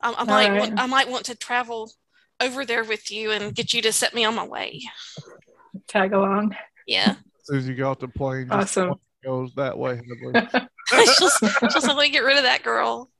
[0.00, 0.60] I, I might right.
[0.60, 1.92] want, I might want to travel
[2.40, 4.82] over there with you and get you to set me on my way.
[5.88, 6.56] tag along.
[6.86, 8.94] Yeah, As soon as you get off the plane, just Awesome.
[9.24, 10.00] goes that way.
[10.92, 13.10] Just let me get rid of that girl.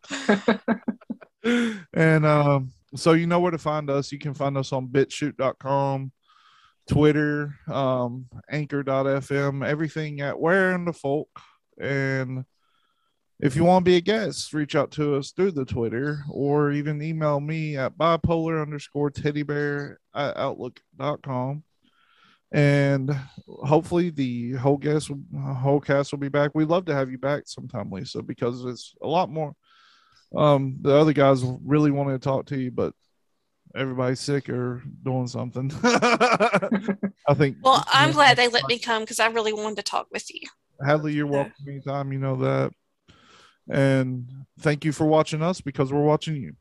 [1.95, 4.13] and um, so you know where to find us.
[4.13, 6.13] You can find us on bitchute.com,
[6.89, 11.31] Twitter, um, anchor.fm, everything at Where in the Folk.
[11.81, 12.45] And
[13.41, 16.71] if you want to be a guest, reach out to us through the Twitter or
[16.71, 21.65] even email me at bipolar underscore teddy bear at outlook.com.
[22.53, 23.17] And
[23.49, 26.51] hopefully the whole guest, whole cast will be back.
[26.55, 29.55] We'd love to have you back sometime, Lisa, because it's a lot more
[30.37, 32.95] um, the other guys really wanted to talk to you, but
[33.77, 35.71] everybody's sick or doing something.
[35.85, 37.59] I think.
[37.63, 40.49] Well, I'm glad they let me come because I really wanted to talk with you.
[40.85, 42.13] Hadley, you're welcome anytime.
[42.13, 42.73] You know that.
[43.71, 44.29] And
[44.61, 46.55] thank you for watching us because we're watching you.